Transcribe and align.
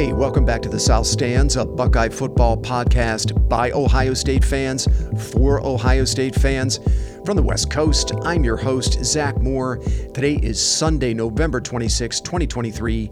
Hey, 0.00 0.14
welcome 0.14 0.46
back 0.46 0.62
to 0.62 0.70
the 0.70 0.80
South 0.80 1.06
Stands, 1.06 1.56
a 1.56 1.66
Buckeye 1.66 2.08
football 2.08 2.56
podcast 2.56 3.46
by 3.50 3.70
Ohio 3.72 4.14
State 4.14 4.42
fans 4.42 4.88
for 5.34 5.62
Ohio 5.62 6.06
State 6.06 6.34
fans. 6.34 6.80
From 7.26 7.36
the 7.36 7.42
West 7.42 7.70
Coast, 7.70 8.12
I'm 8.22 8.42
your 8.42 8.56
host, 8.56 9.04
Zach 9.04 9.36
Moore. 9.42 9.76
Today 10.14 10.36
is 10.36 10.58
Sunday, 10.58 11.12
November 11.12 11.60
26, 11.60 12.22
2023, 12.22 13.10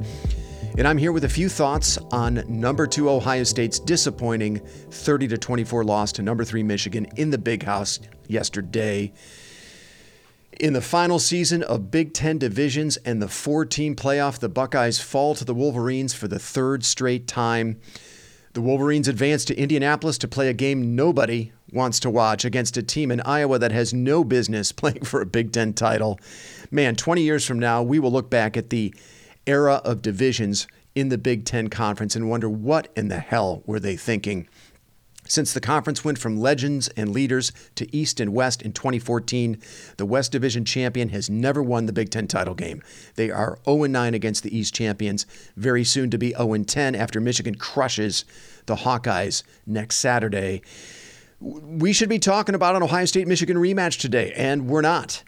and 0.79 0.89
I'm 0.89 0.97
here 0.97 1.13
with 1.13 1.25
a 1.25 1.29
few 1.29 1.51
thoughts 1.51 1.99
on 2.11 2.43
number 2.49 2.87
two 2.87 3.11
Ohio 3.11 3.45
State's 3.45 3.79
disappointing 3.79 4.61
30 4.91 5.29
24 5.37 5.85
loss 5.85 6.11
to 6.13 6.23
number 6.23 6.43
three 6.43 6.63
Michigan 6.63 7.07
in 7.17 7.29
the 7.29 7.37
Big 7.37 7.65
House 7.65 8.01
yesterday. 8.29 9.13
In 10.53 10.73
the 10.73 10.81
final 10.81 11.19
season 11.19 11.63
of 11.63 11.91
Big 11.91 12.15
Ten 12.15 12.39
divisions 12.39 12.97
and 12.99 13.23
the 13.23 13.29
four 13.29 13.65
team 13.65 13.95
playoff, 13.95 14.39
the 14.39 14.49
Buckeyes 14.49 14.99
fall 14.99 15.35
to 15.35 15.45
the 15.45 15.55
Wolverines 15.55 16.15
for 16.15 16.27
the 16.27 16.39
third 16.39 16.85
straight 16.85 17.29
time. 17.29 17.79
The 18.55 18.63
Wolverines 18.63 19.07
advance 19.07 19.45
to 19.45 19.57
Indianapolis 19.57 20.19
to 20.19 20.27
play 20.27 20.49
a 20.49 20.55
game 20.55 20.97
nobody 20.97 21.53
wants 21.71 22.01
to 22.01 22.11
watch 22.11 22.45
against 22.45 22.77
a 22.77 22.83
team 22.83 23.11
in 23.13 23.21
Iowa 23.21 23.59
that 23.59 23.73
has 23.73 23.93
no 23.93 24.25
business 24.25 24.73
playing 24.73 25.05
for 25.05 25.21
a 25.21 25.27
Big 25.27 25.53
Ten 25.53 25.75
title. 25.75 26.19
Man, 26.71 26.97
20 26.97 27.23
years 27.23 27.45
from 27.45 27.59
now, 27.59 27.83
we 27.83 27.99
will 27.99 28.11
look 28.11 28.31
back 28.31 28.57
at 28.57 28.71
the 28.71 28.93
era 29.47 29.75
of 29.85 30.03
divisions 30.03 30.67
in 30.95 31.11
the 31.11 31.19
Big 31.19 31.45
Ten 31.45 31.69
Conference 31.69 32.17
and 32.17 32.29
wonder 32.29 32.49
what 32.49 32.89
in 32.97 33.09
the 33.09 33.21
hell 33.21 33.63
were 33.67 33.79
they 33.79 33.97
thinking. 33.97 34.49
Since 35.29 35.53
the 35.53 35.61
conference 35.61 36.05
went 36.05 36.19
from 36.19 36.41
legends 36.41 36.89
and 36.97 37.13
leaders 37.13 37.53
to 37.75 37.95
East 37.95 38.19
and 38.19 38.33
West 38.33 38.63
in 38.63 38.73
2014, 38.73 39.61
the 39.99 40.07
West 40.07 40.33
Division 40.33 40.65
champion 40.65 41.11
has 41.11 41.29
never 41.29 41.63
won 41.63 41.85
the 41.85 41.93
Big 41.93 42.11
Ten 42.11 42.27
title 42.27 42.55
game. 42.55 42.83
They 43.15 43.31
are 43.31 43.59
0 43.67 43.85
9 43.85 44.15
against 44.15 44.43
the 44.43 44.57
East 44.57 44.75
champions, 44.75 45.27
very 45.55 45.85
soon 45.85 46.11
to 46.11 46.19
be 46.19 46.31
0 46.31 46.65
10 46.65 46.95
after 46.95 47.21
Michigan 47.21 47.55
crushes 47.55 48.25
the 48.65 48.77
Hawkeyes 48.77 49.43
next 49.67 49.97
Saturday. 49.97 50.63
We 51.41 51.93
should 51.93 52.09
be 52.09 52.19
talking 52.19 52.55
about 52.55 52.75
an 52.75 52.83
Ohio 52.83 53.05
State 53.05 53.29
Michigan 53.29 53.59
rematch 53.59 54.01
today, 54.01 54.33
and 54.35 54.67
we're 54.67 54.81
not. 54.81 55.23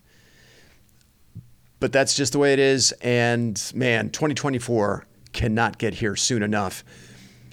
But 1.79 1.93
that's 1.93 2.15
just 2.15 2.33
the 2.33 2.39
way 2.39 2.53
it 2.55 2.59
is. 2.59 2.93
And 3.03 3.63
man, 3.75 4.11
2024 4.11 5.07
cannot 5.33 5.79
get 5.79 5.95
here 5.95 6.17
soon 6.17 6.43
enough. 6.43 6.85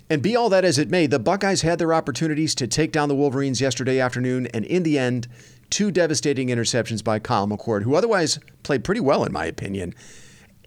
And 0.09 0.21
be 0.21 0.35
all 0.35 0.49
that 0.49 0.63
as 0.63 0.77
it 0.77 0.89
may, 0.89 1.05
the 1.05 1.19
Buckeyes 1.19 1.61
had 1.61 1.79
their 1.79 1.93
opportunities 1.93 2.55
to 2.55 2.67
take 2.67 2.91
down 2.93 3.09
the 3.09 3.15
Wolverines 3.15 3.59
yesterday 3.59 3.99
afternoon, 3.99 4.47
and 4.47 4.63
in 4.65 4.83
the 4.83 4.97
end, 4.97 5.27
two 5.69 5.91
devastating 5.91 6.47
interceptions 6.47 7.03
by 7.03 7.19
Kyle 7.19 7.47
McCord, 7.47 7.83
who 7.83 7.95
otherwise 7.95 8.39
played 8.63 8.85
pretty 8.85 9.01
well, 9.01 9.25
in 9.25 9.33
my 9.33 9.45
opinion, 9.45 9.93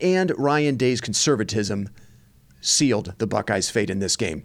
and 0.00 0.32
Ryan 0.36 0.76
Day's 0.76 1.00
conservatism 1.00 1.88
sealed 2.60 3.14
the 3.16 3.26
Buckeyes' 3.26 3.70
fate 3.70 3.88
in 3.88 3.98
this 3.98 4.16
game. 4.16 4.44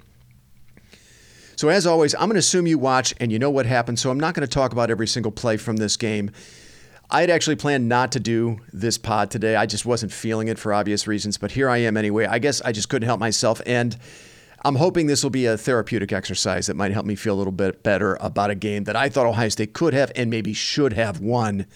So, 1.58 1.70
as 1.70 1.86
always, 1.86 2.14
I'm 2.16 2.22
going 2.22 2.34
to 2.34 2.40
assume 2.40 2.68
you 2.68 2.78
watch 2.78 3.14
and 3.20 3.32
you 3.32 3.40
know 3.40 3.50
what 3.50 3.66
happened, 3.66 4.00
so 4.00 4.12
I'm 4.12 4.20
not 4.20 4.34
going 4.34 4.48
to 4.48 4.54
talk 4.54 4.72
about 4.72 4.90
every 4.90 5.08
single 5.08 5.32
play 5.32 5.58
from 5.58 5.78
this 5.78 5.98
game. 5.98 6.32
I 7.10 7.22
had 7.22 7.30
actually 7.30 7.56
planned 7.58 7.88
not 7.88 8.12
to 8.14 8.20
do 8.20 8.60
this 8.74 8.98
pod 8.98 9.30
today. 9.30 9.56
I 9.56 9.66
just 9.66 9.86
wasn't 9.86 10.12
feeling 10.12 10.48
it 10.48 10.58
for 10.58 10.74
obvious 10.74 11.06
reasons, 11.06 11.38
but 11.38 11.52
here 11.52 11.70
I 11.70 11.78
am 11.78 11.98
anyway. 11.98 12.26
I 12.26 12.40
guess 12.40 12.62
I 12.62 12.72
just 12.72 12.90
couldn't 12.90 13.08
help 13.08 13.20
myself. 13.20 13.62
And 13.66 13.96
I'm 14.66 14.78
hoping 14.78 15.06
this 15.06 15.22
will 15.22 15.30
be 15.30 15.46
a 15.46 15.60
therapeutic 15.60 16.12
exercise 16.12 16.66
that 16.66 16.76
might 16.76 16.92
help 16.92 17.06
me 17.06 17.14
feel 17.14 17.36
a 17.36 17.38
little 17.38 17.54
bit 17.54 17.84
better 17.84 18.18
about 18.20 18.50
a 18.50 18.56
game 18.56 18.86
that 18.86 18.96
I 18.96 19.10
thought 19.10 19.28
Ohio 19.28 19.50
State 19.50 19.74
could 19.74 19.94
have 19.94 20.12
and 20.16 20.32
maybe 20.32 20.54
should 20.54 20.94
have 20.94 21.20
won. 21.20 21.68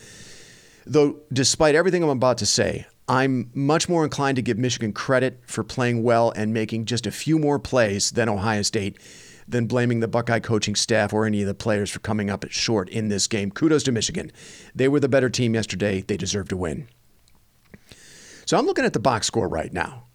Though, 0.87 1.19
despite 1.31 1.75
everything 1.75 2.01
I'm 2.01 2.09
about 2.09 2.39
to 2.39 2.47
say, 2.47 2.87
I'm 3.07 3.51
much 3.53 3.87
more 3.89 4.03
inclined 4.03 4.37
to 4.37 4.41
give 4.41 4.57
Michigan 4.57 4.91
credit 4.91 5.39
for 5.45 5.63
playing 5.63 6.01
well 6.01 6.31
and 6.31 6.51
making 6.51 6.85
just 6.85 7.05
a 7.05 7.11
few 7.11 7.37
more 7.37 7.59
plays 7.59 8.09
than 8.09 8.27
Ohio 8.27 8.63
State 8.63 8.97
than 9.47 9.67
blaming 9.67 9.99
the 9.99 10.07
Buckeye 10.07 10.39
coaching 10.39 10.73
staff 10.73 11.13
or 11.13 11.27
any 11.27 11.41
of 11.41 11.47
the 11.47 11.53
players 11.53 11.91
for 11.91 11.99
coming 11.99 12.31
up 12.31 12.43
short 12.49 12.89
in 12.89 13.09
this 13.09 13.27
game. 13.27 13.51
Kudos 13.51 13.83
to 13.83 13.91
Michigan. 13.91 14.31
They 14.73 14.87
were 14.87 14.99
the 14.99 15.07
better 15.07 15.29
team 15.29 15.53
yesterday. 15.53 16.01
They 16.01 16.17
deserve 16.17 16.47
to 16.49 16.57
win. 16.57 16.87
So 18.45 18.57
I'm 18.57 18.65
looking 18.65 18.85
at 18.85 18.93
the 18.93 18.99
box 18.99 19.27
score 19.27 19.47
right 19.47 19.71
now 19.71 20.05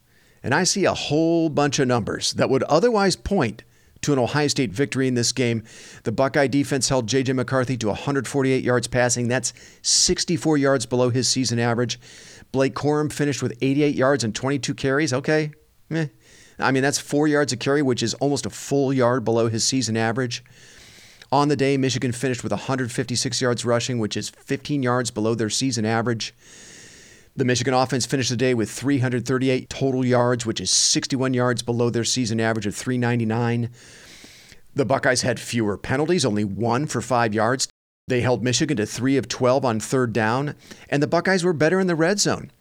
and 0.44 0.54
I 0.54 0.62
see 0.62 0.84
a 0.84 0.94
whole 0.94 1.48
bunch 1.48 1.78
of 1.80 1.88
numbers 1.88 2.34
that 2.34 2.50
would 2.50 2.62
otherwise 2.64 3.16
point 3.16 3.64
to 4.02 4.12
an 4.12 4.18
Ohio 4.18 4.46
State 4.46 4.70
victory 4.70 5.08
in 5.08 5.14
this 5.14 5.32
game. 5.32 5.64
The 6.04 6.12
Buckeye 6.12 6.46
defense 6.46 6.90
held 6.90 7.06
J.J. 7.06 7.32
McCarthy 7.32 7.78
to 7.78 7.88
148 7.88 8.62
yards 8.62 8.86
passing. 8.86 9.28
That's 9.28 9.54
64 9.80 10.58
yards 10.58 10.84
below 10.84 11.08
his 11.08 11.26
season 11.26 11.58
average. 11.58 11.98
Blake 12.52 12.74
Corum 12.74 13.10
finished 13.10 13.42
with 13.42 13.56
88 13.62 13.94
yards 13.94 14.22
and 14.22 14.34
22 14.34 14.74
carries. 14.74 15.12
Okay. 15.14 15.52
Eh. 15.90 16.08
I 16.58 16.70
mean, 16.70 16.82
that's 16.82 16.98
four 16.98 17.26
yards 17.26 17.52
a 17.52 17.56
carry, 17.56 17.82
which 17.82 18.02
is 18.02 18.14
almost 18.14 18.46
a 18.46 18.50
full 18.50 18.92
yard 18.92 19.24
below 19.24 19.48
his 19.48 19.64
season 19.64 19.96
average. 19.96 20.44
On 21.32 21.48
the 21.48 21.56
day, 21.56 21.76
Michigan 21.76 22.12
finished 22.12 22.44
with 22.44 22.52
156 22.52 23.40
yards 23.40 23.64
rushing, 23.64 23.98
which 23.98 24.16
is 24.16 24.28
15 24.28 24.82
yards 24.82 25.10
below 25.10 25.34
their 25.34 25.50
season 25.50 25.84
average. 25.84 26.34
The 27.36 27.44
Michigan 27.44 27.74
offense 27.74 28.06
finished 28.06 28.30
the 28.30 28.36
day 28.36 28.54
with 28.54 28.70
338 28.70 29.68
total 29.68 30.06
yards, 30.06 30.46
which 30.46 30.60
is 30.60 30.70
61 30.70 31.34
yards 31.34 31.62
below 31.62 31.90
their 31.90 32.04
season 32.04 32.38
average 32.38 32.66
of 32.66 32.76
399. 32.76 33.70
The 34.76 34.84
Buckeyes 34.84 35.22
had 35.22 35.40
fewer 35.40 35.76
penalties, 35.76 36.24
only 36.24 36.44
one 36.44 36.86
for 36.86 37.00
five 37.00 37.34
yards. 37.34 37.66
They 38.06 38.20
held 38.20 38.44
Michigan 38.44 38.76
to 38.76 38.86
three 38.86 39.16
of 39.16 39.26
12 39.26 39.64
on 39.64 39.80
third 39.80 40.12
down, 40.12 40.54
and 40.88 41.02
the 41.02 41.08
Buckeyes 41.08 41.42
were 41.42 41.52
better 41.52 41.80
in 41.80 41.88
the 41.88 41.96
red 41.96 42.20
zone. 42.20 42.52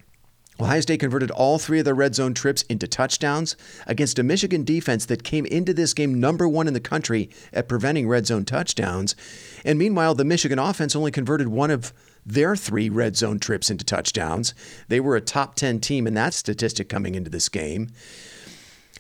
Ohio 0.60 0.82
State 0.82 1.00
converted 1.00 1.30
all 1.30 1.60
three 1.60 1.80
of 1.80 1.86
their 1.86 1.94
red 1.94 2.16
zone 2.16 2.34
trips 2.34 2.64
into 2.64 2.88
touchdowns 2.88 3.56
against 3.86 4.18
a 4.18 4.24
Michigan 4.24 4.64
defense 4.64 5.06
that 5.06 5.24
came 5.24 5.46
into 5.48 5.74
this 5.74 5.94
game 5.94 6.20
number 6.20 6.48
one 6.48 6.68
in 6.68 6.74
the 6.74 6.80
country 6.80 7.30
at 7.52 7.68
preventing 7.68 8.08
red 8.08 8.26
zone 8.26 8.46
touchdowns. 8.46 9.16
And 9.64 9.78
meanwhile, 9.78 10.16
the 10.16 10.26
Michigan 10.26 10.58
offense 10.60 10.96
only 10.96 11.12
converted 11.12 11.50
one 11.50 11.70
of 11.70 11.94
their 12.26 12.56
three 12.56 12.90
red 12.90 13.16
zone 13.16 13.40
trips 13.40 13.70
into 13.70 13.86
touchdowns. 13.86 14.54
They 14.88 15.00
were 15.00 15.16
a 15.16 15.22
top 15.22 15.56
10 15.56 15.80
team 15.80 16.08
in 16.08 16.14
that 16.14 16.34
statistic 16.34 16.90
coming 16.90 17.16
into 17.16 17.30
this 17.30 17.50
game. 17.50 17.90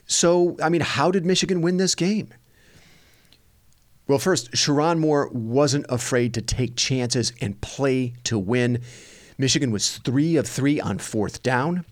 So, 0.05 0.57
I 0.61 0.69
mean, 0.69 0.81
how 0.81 1.11
did 1.11 1.25
Michigan 1.25 1.61
win 1.61 1.77
this 1.77 1.95
game? 1.95 2.33
Well, 4.07 4.19
first, 4.19 4.51
Sherrone 4.51 4.99
Moore 4.99 5.29
wasn't 5.31 5.85
afraid 5.87 6.33
to 6.33 6.41
take 6.41 6.75
chances 6.75 7.31
and 7.39 7.59
play 7.61 8.13
to 8.25 8.37
win. 8.37 8.81
Michigan 9.37 9.71
was 9.71 9.97
three 9.99 10.35
of 10.35 10.45
three 10.45 10.79
on 10.81 10.99
fourth 10.99 11.41
down. 11.41 11.85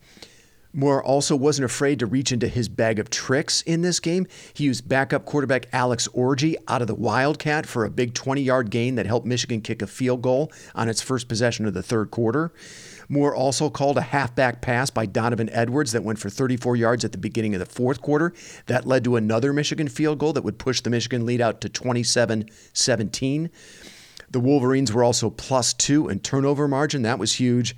Moore 0.73 1.03
also 1.03 1.35
wasn't 1.35 1.65
afraid 1.65 1.99
to 1.99 2.05
reach 2.05 2.31
into 2.31 2.47
his 2.47 2.69
bag 2.69 2.97
of 2.97 3.09
tricks 3.09 3.61
in 3.63 3.81
this 3.81 3.99
game. 3.99 4.25
He 4.53 4.63
used 4.63 4.87
backup 4.87 5.25
quarterback 5.25 5.67
Alex 5.73 6.07
Orji 6.15 6.55
out 6.67 6.81
of 6.81 6.87
the 6.87 6.95
Wildcat 6.95 7.65
for 7.65 7.83
a 7.83 7.89
big 7.89 8.13
20 8.13 8.41
yard 8.41 8.69
gain 8.69 8.95
that 8.95 9.05
helped 9.05 9.25
Michigan 9.25 9.61
kick 9.61 9.81
a 9.81 9.87
field 9.87 10.21
goal 10.21 10.51
on 10.73 10.87
its 10.87 11.01
first 11.01 11.27
possession 11.27 11.65
of 11.65 11.73
the 11.73 11.83
third 11.83 12.09
quarter. 12.09 12.53
Moore 13.09 13.35
also 13.35 13.69
called 13.69 13.97
a 13.97 14.01
halfback 14.01 14.61
pass 14.61 14.89
by 14.89 15.05
Donovan 15.05 15.49
Edwards 15.49 15.91
that 15.91 16.03
went 16.03 16.17
for 16.17 16.29
34 16.29 16.77
yards 16.77 17.03
at 17.03 17.11
the 17.11 17.17
beginning 17.17 17.53
of 17.53 17.59
the 17.59 17.65
fourth 17.65 18.01
quarter. 18.01 18.33
That 18.67 18.87
led 18.87 19.03
to 19.03 19.17
another 19.17 19.51
Michigan 19.51 19.89
field 19.89 20.19
goal 20.19 20.31
that 20.33 20.45
would 20.45 20.57
push 20.57 20.79
the 20.79 20.89
Michigan 20.89 21.25
lead 21.25 21.41
out 21.41 21.59
to 21.61 21.69
27 21.69 22.49
17. 22.71 23.49
The 24.29 24.39
Wolverines 24.39 24.93
were 24.93 25.03
also 25.03 25.29
plus 25.29 25.73
two 25.73 26.07
in 26.07 26.21
turnover 26.21 26.69
margin. 26.69 27.01
That 27.01 27.19
was 27.19 27.33
huge 27.33 27.75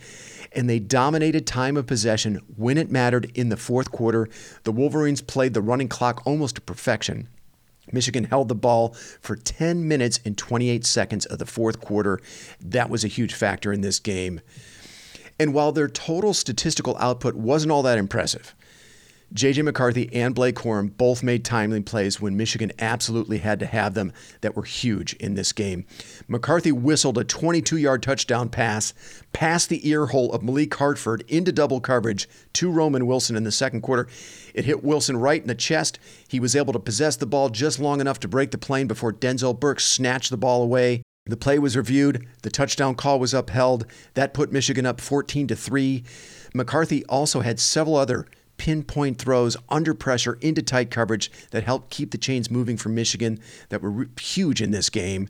and 0.56 0.70
they 0.70 0.80
dominated 0.80 1.46
time 1.46 1.78
of 1.78 1.88
possession 1.88 2.42
when 2.56 2.78
it 2.78 2.92
mattered 2.92 3.32
in 3.36 3.50
the 3.50 3.58
fourth 3.58 3.92
quarter. 3.92 4.30
The 4.64 4.72
Wolverines 4.72 5.22
played 5.22 5.54
the 5.54 5.62
running 5.62 5.88
clock 5.88 6.22
almost 6.26 6.56
to 6.56 6.62
perfection. 6.62 7.28
Michigan 7.92 8.26
held 8.26 8.48
the 8.48 8.56
ball 8.56 8.94
for 9.22 9.36
10 9.36 9.88
minutes 9.88 10.20
and 10.24 10.38
28 10.38 10.86
seconds 10.86 11.26
of 11.26 11.40
the 11.40 11.46
fourth 11.46 11.82
quarter. 11.82 12.20
That 12.62 12.90
was 12.90 13.04
a 13.04 13.10
huge 13.10 13.34
factor 13.34 13.74
in 13.74 13.82
this 13.82 14.00
game. 14.00 14.42
And 15.40 15.54
while 15.54 15.72
their 15.72 15.88
total 15.88 16.34
statistical 16.34 16.96
output 17.00 17.36
wasn't 17.36 17.72
all 17.72 17.84
that 17.84 17.98
impressive, 17.98 18.56
J.J. 19.34 19.64
McCarthy 19.64 20.14
and 20.14 20.36
Blake 20.36 20.56
Corum 20.56 20.96
both 20.96 21.24
made 21.24 21.44
timely 21.44 21.82
plays 21.82 22.22
when 22.22 22.38
Michigan 22.38 22.72
absolutely 22.78 23.40
had 23.40 23.60
to 23.62 23.66
have 23.66 23.96
them 23.96 24.14
that 24.42 24.56
were 24.56 24.64
huge 24.64 25.14
in 25.14 25.34
this 25.34 25.52
game. 25.52 25.86
McCarthy 26.28 26.72
whistled 26.72 27.18
a 27.18 27.24
22 27.24 27.78
yard 27.78 28.04
touchdown 28.04 28.48
pass 28.48 28.94
past 29.34 29.70
the 29.70 29.90
ear 29.90 30.06
hole 30.08 30.32
of 30.32 30.44
Malik 30.44 30.76
Hartford 30.76 31.24
into 31.28 31.52
double 31.52 31.82
coverage 31.82 32.30
to 32.54 32.70
Roman 32.70 33.08
Wilson 33.08 33.36
in 33.36 33.44
the 33.44 33.52
second 33.52 33.82
quarter. 33.82 34.08
It 34.54 34.66
hit 34.66 34.84
Wilson 34.84 35.18
right 35.18 35.42
in 35.42 35.48
the 35.48 35.56
chest. 35.56 35.98
He 36.28 36.40
was 36.40 36.56
able 36.56 36.74
to 36.74 36.80
possess 36.80 37.16
the 37.16 37.26
ball 37.26 37.50
just 37.50 37.80
long 37.80 38.02
enough 38.02 38.20
to 38.20 38.28
break 38.28 38.52
the 38.52 38.60
plane 38.60 38.86
before 38.86 39.12
Denzel 39.12 39.60
Burke 39.60 39.80
snatched 39.80 40.30
the 40.30 40.38
ball 40.38 40.62
away. 40.62 41.02
The 41.26 41.38
play 41.38 41.58
was 41.58 41.76
reviewed. 41.76 42.28
The 42.44 42.52
touchdown 42.52 42.94
call 42.94 43.20
was 43.20 43.34
upheld. 43.34 43.88
That 44.14 44.36
put 44.36 44.52
Michigan 44.52 44.86
up 44.86 45.02
14 45.02 45.48
to 45.48 45.56
3. 45.56 46.04
McCarthy 46.54 47.04
also 47.06 47.40
had 47.40 47.60
several 47.60 47.96
other 47.96 48.28
pinpoint 48.58 49.18
throws 49.18 49.58
under 49.70 49.94
pressure 49.94 50.38
into 50.42 50.62
tight 50.62 50.92
coverage 50.92 51.32
that 51.52 51.64
helped 51.64 51.90
keep 51.90 52.12
the 52.12 52.18
chains 52.18 52.52
moving 52.52 52.78
for 52.78 52.90
Michigan 52.90 53.40
that 53.70 53.82
were 53.82 54.08
huge 54.20 54.62
in 54.62 54.72
this 54.72 54.90
game. 54.90 55.28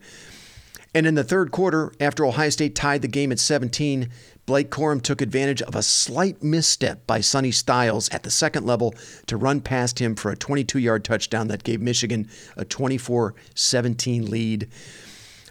And 0.96 1.08
in 1.08 1.16
the 1.16 1.24
third 1.24 1.52
quarter, 1.52 1.92
after 2.00 2.24
Ohio 2.26 2.50
State 2.50 2.76
tied 2.76 3.02
the 3.02 3.08
game 3.08 3.32
at 3.32 3.40
17, 3.40 4.10
Blake 4.46 4.70
Corum 4.70 5.02
took 5.02 5.22
advantage 5.22 5.62
of 5.62 5.74
a 5.74 5.82
slight 5.82 6.44
misstep 6.44 7.08
by 7.08 7.22
Sonny 7.22 7.52
Styles 7.52 8.10
at 8.10 8.24
the 8.24 8.30
second 8.30 8.66
level 8.66 8.94
to 9.26 9.38
run 9.38 9.62
past 9.62 10.00
him 10.00 10.16
for 10.16 10.32
a 10.32 10.38
22 10.38 10.80
yard 10.80 11.04
touchdown 11.04 11.48
that 11.48 11.64
gave 11.64 11.82
Michigan 11.82 12.30
a 12.58 12.66
24 12.66 13.34
17 13.56 14.30
lead. 14.30 14.70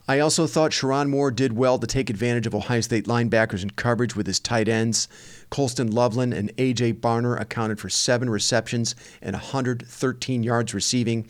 I 0.07 0.19
also 0.19 0.47
thought 0.47 0.73
Sherrone 0.73 1.09
Moore 1.09 1.31
did 1.31 1.57
well 1.57 1.79
to 1.79 1.87
take 1.87 2.11
advantage 2.11 2.47
of 2.47 2.55
Ohio 2.55 2.81
State 2.81 3.07
linebackers 3.07 3.63
in 3.63 3.71
coverage 3.71 4.15
with 4.15 4.27
his 4.27 4.41
tight 4.41 4.69
ends. 4.69 5.09
Colston 5.53 5.91
Loveland 5.91 6.33
and 6.33 6.51
A.J. 6.57 6.95
Barner 6.95 7.39
accounted 7.39 7.79
for 7.79 7.91
seven 7.91 8.31
receptions 8.31 8.97
and 9.21 9.35
113 9.35 10.43
yards 10.43 10.73
receiving. 10.73 11.29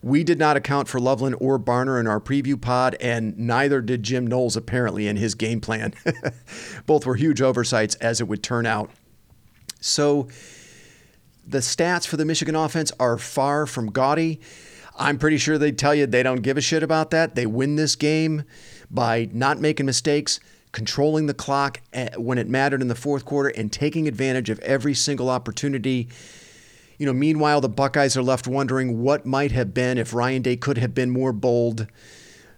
We 0.00 0.22
did 0.22 0.38
not 0.38 0.56
account 0.56 0.86
for 0.86 1.00
Loveland 1.00 1.34
or 1.40 1.58
Barner 1.58 1.98
in 1.98 2.06
our 2.06 2.20
preview 2.20 2.58
pod, 2.58 2.96
and 3.00 3.36
neither 3.36 3.80
did 3.80 4.04
Jim 4.04 4.28
Knowles 4.28 4.56
apparently 4.56 5.08
in 5.08 5.16
his 5.16 5.34
game 5.34 5.60
plan. 5.60 5.92
Both 6.86 7.04
were 7.04 7.16
huge 7.16 7.42
oversights, 7.42 7.96
as 7.96 8.20
it 8.20 8.28
would 8.28 8.44
turn 8.44 8.64
out. 8.64 8.92
So 9.80 10.28
the 11.44 11.58
stats 11.58 12.06
for 12.06 12.16
the 12.16 12.24
Michigan 12.24 12.54
offense 12.54 12.92
are 13.00 13.18
far 13.18 13.66
from 13.66 13.90
gaudy. 13.90 14.40
I'm 14.96 15.18
pretty 15.18 15.38
sure 15.38 15.58
they'd 15.58 15.76
tell 15.76 15.96
you 15.96 16.06
they 16.06 16.22
don't 16.22 16.42
give 16.42 16.58
a 16.58 16.60
shit 16.60 16.84
about 16.84 17.10
that. 17.10 17.34
They 17.34 17.46
win 17.46 17.74
this 17.74 17.96
game 17.96 18.44
by 18.88 19.28
not 19.32 19.58
making 19.58 19.86
mistakes, 19.86 20.38
controlling 20.78 21.26
the 21.26 21.34
clock 21.34 21.80
eh, 21.92 22.08
when 22.16 22.38
it 22.38 22.48
mattered 22.48 22.80
in 22.80 22.88
the 22.88 22.94
fourth 22.94 23.24
quarter, 23.24 23.48
and 23.48 23.72
taking 23.72 24.06
advantage 24.06 24.48
of 24.48 24.58
every 24.60 24.94
single 24.94 25.28
opportunity 25.28 26.08
you 26.98 27.06
know, 27.06 27.12
meanwhile, 27.12 27.60
the 27.60 27.68
Buckeyes 27.68 28.16
are 28.16 28.22
left 28.24 28.48
wondering 28.48 29.00
what 29.00 29.24
might 29.24 29.52
have 29.52 29.72
been 29.72 29.98
if 29.98 30.12
Ryan 30.12 30.42
Day 30.42 30.56
could 30.56 30.78
have 30.78 30.94
been 30.94 31.10
more 31.10 31.32
bold 31.32 31.86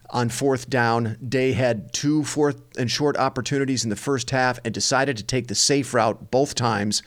on 0.09 0.31
fourth 0.31 0.71
down. 0.71 1.19
Day 1.27 1.53
had 1.53 1.93
two 1.93 2.25
fourth 2.25 2.61
and 2.79 2.91
short 2.91 3.19
opportunities 3.19 3.85
in 3.85 3.91
the 3.91 3.97
first 3.97 4.31
half 4.31 4.59
and 4.65 4.73
decided 4.73 5.19
to 5.19 5.23
take 5.23 5.49
the 5.49 5.55
safe 5.55 5.93
route 5.93 6.31
both 6.31 6.55
times. 6.55 7.03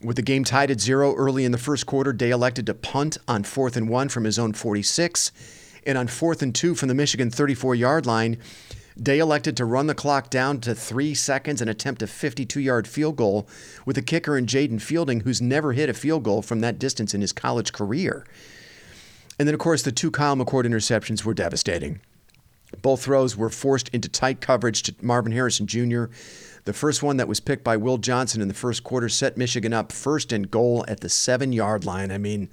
With 0.00 0.16
the 0.16 0.22
game 0.22 0.44
tied 0.44 0.70
at 0.70 0.80
zero 0.80 1.14
early 1.14 1.44
in 1.44 1.52
the 1.52 1.58
first 1.58 1.84
quarter, 1.86 2.12
Day 2.12 2.30
elected 2.30 2.66
to 2.66 2.74
punt 2.74 3.18
on 3.28 3.44
fourth 3.44 3.76
and 3.76 3.88
one 3.88 4.08
from 4.08 4.24
his 4.24 4.38
own 4.38 4.54
46. 4.54 5.30
And 5.84 5.98
on 5.98 6.06
fourth 6.06 6.42
and 6.42 6.54
two 6.54 6.74
from 6.74 6.88
the 6.88 6.94
Michigan 6.94 7.30
34 7.30 7.74
yard 7.74 8.06
line, 8.06 8.38
Day 9.00 9.18
elected 9.18 9.56
to 9.56 9.64
run 9.64 9.86
the 9.86 9.94
clock 9.94 10.28
down 10.28 10.60
to 10.60 10.74
three 10.74 11.14
seconds 11.14 11.60
and 11.60 11.70
attempt 11.70 12.02
a 12.02 12.06
52 12.06 12.60
yard 12.60 12.86
field 12.86 13.16
goal 13.16 13.48
with 13.86 13.96
a 13.96 14.02
kicker 14.02 14.36
in 14.36 14.46
Jayden 14.46 14.80
Fielding, 14.80 15.20
who's 15.20 15.40
never 15.40 15.72
hit 15.72 15.88
a 15.88 15.94
field 15.94 16.24
goal 16.24 16.42
from 16.42 16.60
that 16.60 16.78
distance 16.78 17.14
in 17.14 17.20
his 17.20 17.32
college 17.32 17.72
career. 17.72 18.26
And 19.38 19.48
then, 19.48 19.54
of 19.54 19.60
course, 19.60 19.82
the 19.82 19.92
two 19.92 20.10
Kyle 20.10 20.36
McCord 20.36 20.64
interceptions 20.64 21.24
were 21.24 21.34
devastating. 21.34 22.00
Both 22.80 23.04
throws 23.04 23.36
were 23.36 23.50
forced 23.50 23.88
into 23.90 24.08
tight 24.08 24.40
coverage 24.40 24.82
to 24.84 24.94
Marvin 25.02 25.32
Harrison 25.32 25.66
Jr. 25.66 26.04
The 26.64 26.72
first 26.72 27.02
one 27.02 27.16
that 27.16 27.28
was 27.28 27.40
picked 27.40 27.64
by 27.64 27.76
Will 27.76 27.98
Johnson 27.98 28.40
in 28.40 28.48
the 28.48 28.54
first 28.54 28.84
quarter 28.84 29.08
set 29.08 29.36
Michigan 29.36 29.72
up 29.72 29.90
first 29.90 30.32
and 30.32 30.50
goal 30.50 30.84
at 30.86 31.00
the 31.00 31.08
seven 31.08 31.52
yard 31.52 31.84
line. 31.84 32.10
I 32.10 32.18
mean, 32.18 32.48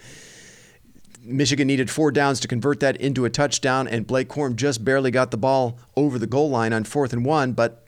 Michigan 1.21 1.67
needed 1.67 1.89
four 1.89 2.11
downs 2.11 2.39
to 2.39 2.47
convert 2.47 2.79
that 2.79 2.97
into 2.97 3.25
a 3.25 3.29
touchdown, 3.29 3.87
and 3.87 4.07
Blake 4.07 4.29
Corum 4.29 4.55
just 4.55 4.83
barely 4.83 5.11
got 5.11 5.31
the 5.31 5.37
ball 5.37 5.77
over 5.95 6.17
the 6.17 6.27
goal 6.27 6.49
line 6.49 6.73
on 6.73 6.83
fourth 6.83 7.13
and 7.13 7.25
one. 7.25 7.53
But 7.53 7.85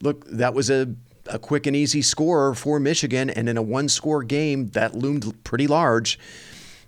look, 0.00 0.26
that 0.26 0.54
was 0.54 0.70
a, 0.70 0.94
a 1.26 1.38
quick 1.38 1.66
and 1.66 1.74
easy 1.74 2.02
score 2.02 2.54
for 2.54 2.78
Michigan, 2.78 3.30
and 3.30 3.48
in 3.48 3.56
a 3.56 3.62
one 3.62 3.88
score 3.88 4.22
game, 4.22 4.68
that 4.68 4.94
loomed 4.94 5.44
pretty 5.44 5.66
large. 5.66 6.18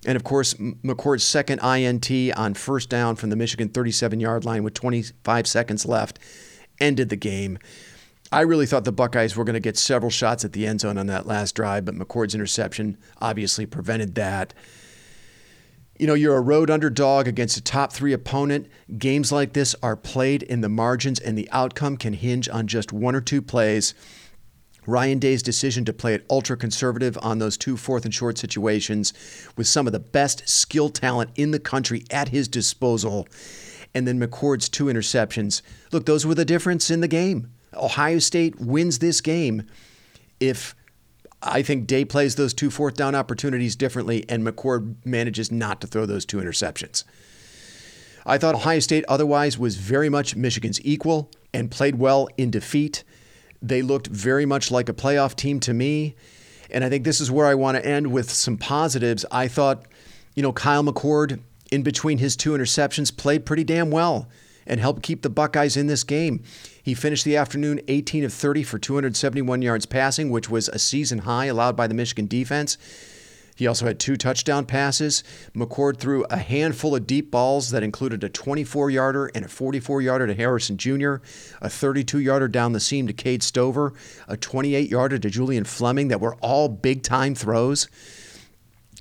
And 0.06 0.16
of 0.16 0.24
course, 0.24 0.54
McCord's 0.54 1.24
second 1.24 1.60
INT 1.60 2.10
on 2.36 2.54
first 2.54 2.88
down 2.88 3.16
from 3.16 3.30
the 3.30 3.36
Michigan 3.36 3.68
37 3.68 4.20
yard 4.20 4.44
line 4.44 4.62
with 4.62 4.74
25 4.74 5.46
seconds 5.46 5.84
left 5.84 6.18
ended 6.78 7.10
the 7.10 7.16
game. 7.16 7.58
I 8.32 8.42
really 8.42 8.66
thought 8.66 8.84
the 8.84 8.92
Buckeyes 8.92 9.36
were 9.36 9.44
going 9.44 9.54
to 9.54 9.60
get 9.60 9.76
several 9.76 10.10
shots 10.10 10.44
at 10.44 10.52
the 10.52 10.66
end 10.66 10.80
zone 10.80 10.96
on 10.96 11.08
that 11.08 11.26
last 11.26 11.54
drive, 11.54 11.84
but 11.84 11.96
McCord's 11.96 12.34
interception 12.34 12.96
obviously 13.20 13.66
prevented 13.66 14.14
that. 14.14 14.54
You 16.00 16.06
know, 16.06 16.14
you're 16.14 16.38
a 16.38 16.40
road 16.40 16.70
underdog 16.70 17.28
against 17.28 17.58
a 17.58 17.60
top 17.60 17.92
three 17.92 18.14
opponent. 18.14 18.68
Games 18.96 19.30
like 19.30 19.52
this 19.52 19.76
are 19.82 19.96
played 19.96 20.42
in 20.42 20.62
the 20.62 20.68
margins, 20.70 21.20
and 21.20 21.36
the 21.36 21.46
outcome 21.52 21.98
can 21.98 22.14
hinge 22.14 22.48
on 22.48 22.66
just 22.68 22.90
one 22.90 23.14
or 23.14 23.20
two 23.20 23.42
plays. 23.42 23.92
Ryan 24.86 25.18
Day's 25.18 25.42
decision 25.42 25.84
to 25.84 25.92
play 25.92 26.14
it 26.14 26.24
ultra 26.30 26.56
conservative 26.56 27.18
on 27.20 27.38
those 27.38 27.58
two 27.58 27.76
fourth 27.76 28.06
and 28.06 28.14
short 28.14 28.38
situations 28.38 29.12
with 29.58 29.66
some 29.66 29.86
of 29.86 29.92
the 29.92 30.00
best 30.00 30.48
skill 30.48 30.88
talent 30.88 31.32
in 31.36 31.50
the 31.50 31.60
country 31.60 32.04
at 32.10 32.30
his 32.30 32.48
disposal. 32.48 33.28
And 33.94 34.08
then 34.08 34.18
McCord's 34.18 34.70
two 34.70 34.86
interceptions. 34.86 35.60
Look, 35.92 36.06
those 36.06 36.24
were 36.24 36.34
the 36.34 36.46
difference 36.46 36.90
in 36.90 37.02
the 37.02 37.08
game. 37.08 37.52
Ohio 37.74 38.20
State 38.20 38.58
wins 38.58 39.00
this 39.00 39.20
game 39.20 39.64
if 40.40 40.74
I 41.42 41.62
think 41.62 41.86
Day 41.86 42.04
plays 42.04 42.34
those 42.34 42.52
two 42.52 42.70
fourth 42.70 42.96
down 42.96 43.14
opportunities 43.14 43.76
differently, 43.76 44.24
and 44.28 44.46
McCord 44.46 44.96
manages 45.04 45.50
not 45.50 45.80
to 45.80 45.86
throw 45.86 46.04
those 46.04 46.26
two 46.26 46.36
interceptions. 46.38 47.04
I 48.26 48.36
thought 48.36 48.54
Ohio 48.54 48.80
State 48.80 49.04
otherwise 49.08 49.58
was 49.58 49.76
very 49.76 50.10
much 50.10 50.36
Michigan's 50.36 50.84
equal 50.84 51.30
and 51.54 51.70
played 51.70 51.96
well 51.96 52.28
in 52.36 52.50
defeat. 52.50 53.02
They 53.62 53.80
looked 53.80 54.08
very 54.08 54.44
much 54.44 54.70
like 54.70 54.88
a 54.88 54.94
playoff 54.94 55.34
team 55.34 55.60
to 55.60 55.72
me. 55.72 56.14
And 56.70 56.84
I 56.84 56.88
think 56.88 57.04
this 57.04 57.20
is 57.20 57.30
where 57.30 57.46
I 57.46 57.54
want 57.54 57.76
to 57.76 57.84
end 57.84 58.12
with 58.12 58.30
some 58.30 58.56
positives. 58.56 59.24
I 59.30 59.48
thought, 59.48 59.86
you 60.34 60.42
know, 60.42 60.52
Kyle 60.52 60.84
McCord, 60.84 61.40
in 61.72 61.82
between 61.82 62.18
his 62.18 62.36
two 62.36 62.52
interceptions, 62.52 63.16
played 63.16 63.46
pretty 63.46 63.64
damn 63.64 63.90
well 63.90 64.28
and 64.70 64.78
helped 64.78 65.02
keep 65.02 65.22
the 65.22 65.28
Buckeyes 65.28 65.76
in 65.76 65.88
this 65.88 66.04
game. 66.04 66.44
He 66.80 66.94
finished 66.94 67.24
the 67.24 67.36
afternoon 67.36 67.80
18 67.88 68.24
of 68.24 68.32
30 68.32 68.62
for 68.62 68.78
271 68.78 69.60
yards 69.60 69.84
passing, 69.84 70.30
which 70.30 70.48
was 70.48 70.68
a 70.68 70.78
season 70.78 71.18
high 71.18 71.46
allowed 71.46 71.76
by 71.76 71.88
the 71.88 71.94
Michigan 71.94 72.28
defense. 72.28 72.78
He 73.56 73.66
also 73.66 73.84
had 73.84 73.98
two 73.98 74.16
touchdown 74.16 74.64
passes. 74.64 75.24
McCord 75.54 75.98
threw 75.98 76.24
a 76.30 76.38
handful 76.38 76.94
of 76.94 77.06
deep 77.06 77.32
balls 77.32 77.72
that 77.72 77.82
included 77.82 78.22
a 78.22 78.28
24 78.28 78.90
yarder 78.90 79.26
and 79.34 79.44
a 79.44 79.48
44 79.48 80.00
yarder 80.00 80.28
to 80.28 80.34
Harrison 80.34 80.78
Jr., 80.78 81.16
a 81.60 81.68
32 81.68 82.20
yarder 82.20 82.46
down 82.46 82.72
the 82.72 82.80
seam 82.80 83.08
to 83.08 83.12
Cade 83.12 83.42
Stover, 83.42 83.92
a 84.28 84.36
28 84.36 84.88
yarder 84.88 85.18
to 85.18 85.28
Julian 85.28 85.64
Fleming 85.64 86.08
that 86.08 86.20
were 86.20 86.36
all 86.36 86.68
big 86.68 87.02
time 87.02 87.34
throws. 87.34 87.88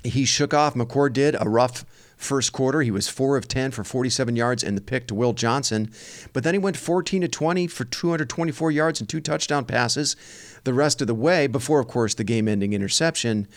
He 0.02 0.24
shook 0.24 0.52
off, 0.52 0.74
McCord 0.74 1.12
did, 1.12 1.36
a 1.40 1.48
rough 1.48 1.84
First 2.20 2.52
quarter, 2.52 2.82
he 2.82 2.90
was 2.90 3.08
4 3.08 3.38
of 3.38 3.48
10 3.48 3.70
for 3.70 3.82
47 3.82 4.36
yards 4.36 4.62
and 4.62 4.76
the 4.76 4.82
pick 4.82 5.06
to 5.06 5.14
Will 5.14 5.32
Johnson. 5.32 5.90
But 6.34 6.44
then 6.44 6.52
he 6.52 6.58
went 6.58 6.76
14 6.76 7.22
to 7.22 7.28
20 7.28 7.66
for 7.66 7.86
224 7.86 8.70
yards 8.70 9.00
and 9.00 9.08
two 9.08 9.22
touchdown 9.22 9.64
passes 9.64 10.16
the 10.64 10.74
rest 10.74 11.00
of 11.00 11.06
the 11.06 11.14
way 11.14 11.46
before, 11.46 11.80
of 11.80 11.88
course, 11.88 12.12
the 12.12 12.22
game 12.22 12.46
ending 12.46 12.74
interception. 12.74 13.48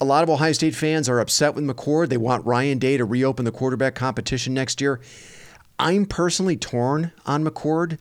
A 0.00 0.04
lot 0.06 0.22
of 0.22 0.30
Ohio 0.30 0.52
State 0.52 0.74
fans 0.74 1.10
are 1.10 1.20
upset 1.20 1.54
with 1.54 1.64
McCord. 1.64 2.08
They 2.08 2.16
want 2.16 2.46
Ryan 2.46 2.78
Day 2.78 2.96
to 2.96 3.04
reopen 3.04 3.44
the 3.44 3.52
quarterback 3.52 3.94
competition 3.94 4.54
next 4.54 4.80
year. 4.80 4.98
I'm 5.78 6.06
personally 6.06 6.56
torn 6.56 7.12
on 7.26 7.44
McCord. 7.44 7.98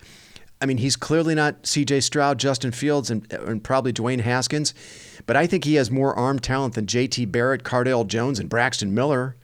I 0.62 0.66
mean, 0.66 0.78
he's 0.78 0.96
clearly 0.96 1.36
not 1.36 1.64
CJ 1.64 2.04
Stroud, 2.04 2.40
Justin 2.40 2.72
Fields, 2.72 3.12
and, 3.12 3.30
and 3.34 3.62
probably 3.62 3.92
Dwayne 3.92 4.22
Haskins. 4.22 4.74
But 5.26 5.36
I 5.36 5.48
think 5.48 5.64
he 5.64 5.76
has 5.76 5.90
more 5.90 6.14
arm 6.14 6.40
talent 6.40 6.76
than 6.76 6.86
JT 6.86 7.32
Barrett, 7.32 7.64
Cardale 7.64 8.08
Jones, 8.08 8.40
and 8.40 8.50
Braxton 8.50 8.94
Miller. 8.94 9.36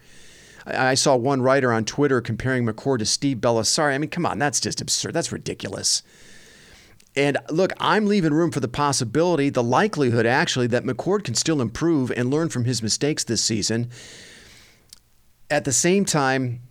I, 0.65 0.89
I 0.89 0.93
saw 0.93 1.15
one 1.15 1.41
writer 1.41 1.71
on 1.71 1.85
Twitter 1.85 2.21
comparing 2.21 2.65
McCord 2.65 3.00
to 3.00 3.05
Steve 3.05 3.38
Bellisari. 3.38 3.93
I 3.93 3.97
mean, 3.97 4.09
come 4.09 4.25
on, 4.25 4.39
that's 4.39 4.59
just 4.59 4.81
absurd. 4.81 5.13
That's 5.13 5.31
ridiculous. 5.31 6.03
And 7.15 7.38
look, 7.50 7.73
I'm 7.77 8.05
leaving 8.05 8.33
room 8.33 8.51
for 8.51 8.61
the 8.61 8.69
possibility, 8.69 9.50
the 9.50 9.63
likelihood 9.63 10.25
actually, 10.25 10.67
that 10.67 10.83
McCord 10.83 11.23
can 11.23 11.35
still 11.35 11.61
improve 11.61 12.11
and 12.11 12.29
learn 12.29 12.50
from 12.50 12.65
his 12.65 12.81
mistakes 12.81 13.23
this 13.23 13.43
season. 13.43 13.89
At 15.50 15.65
the 15.65 15.73
same 15.73 16.05
time, 16.05 16.61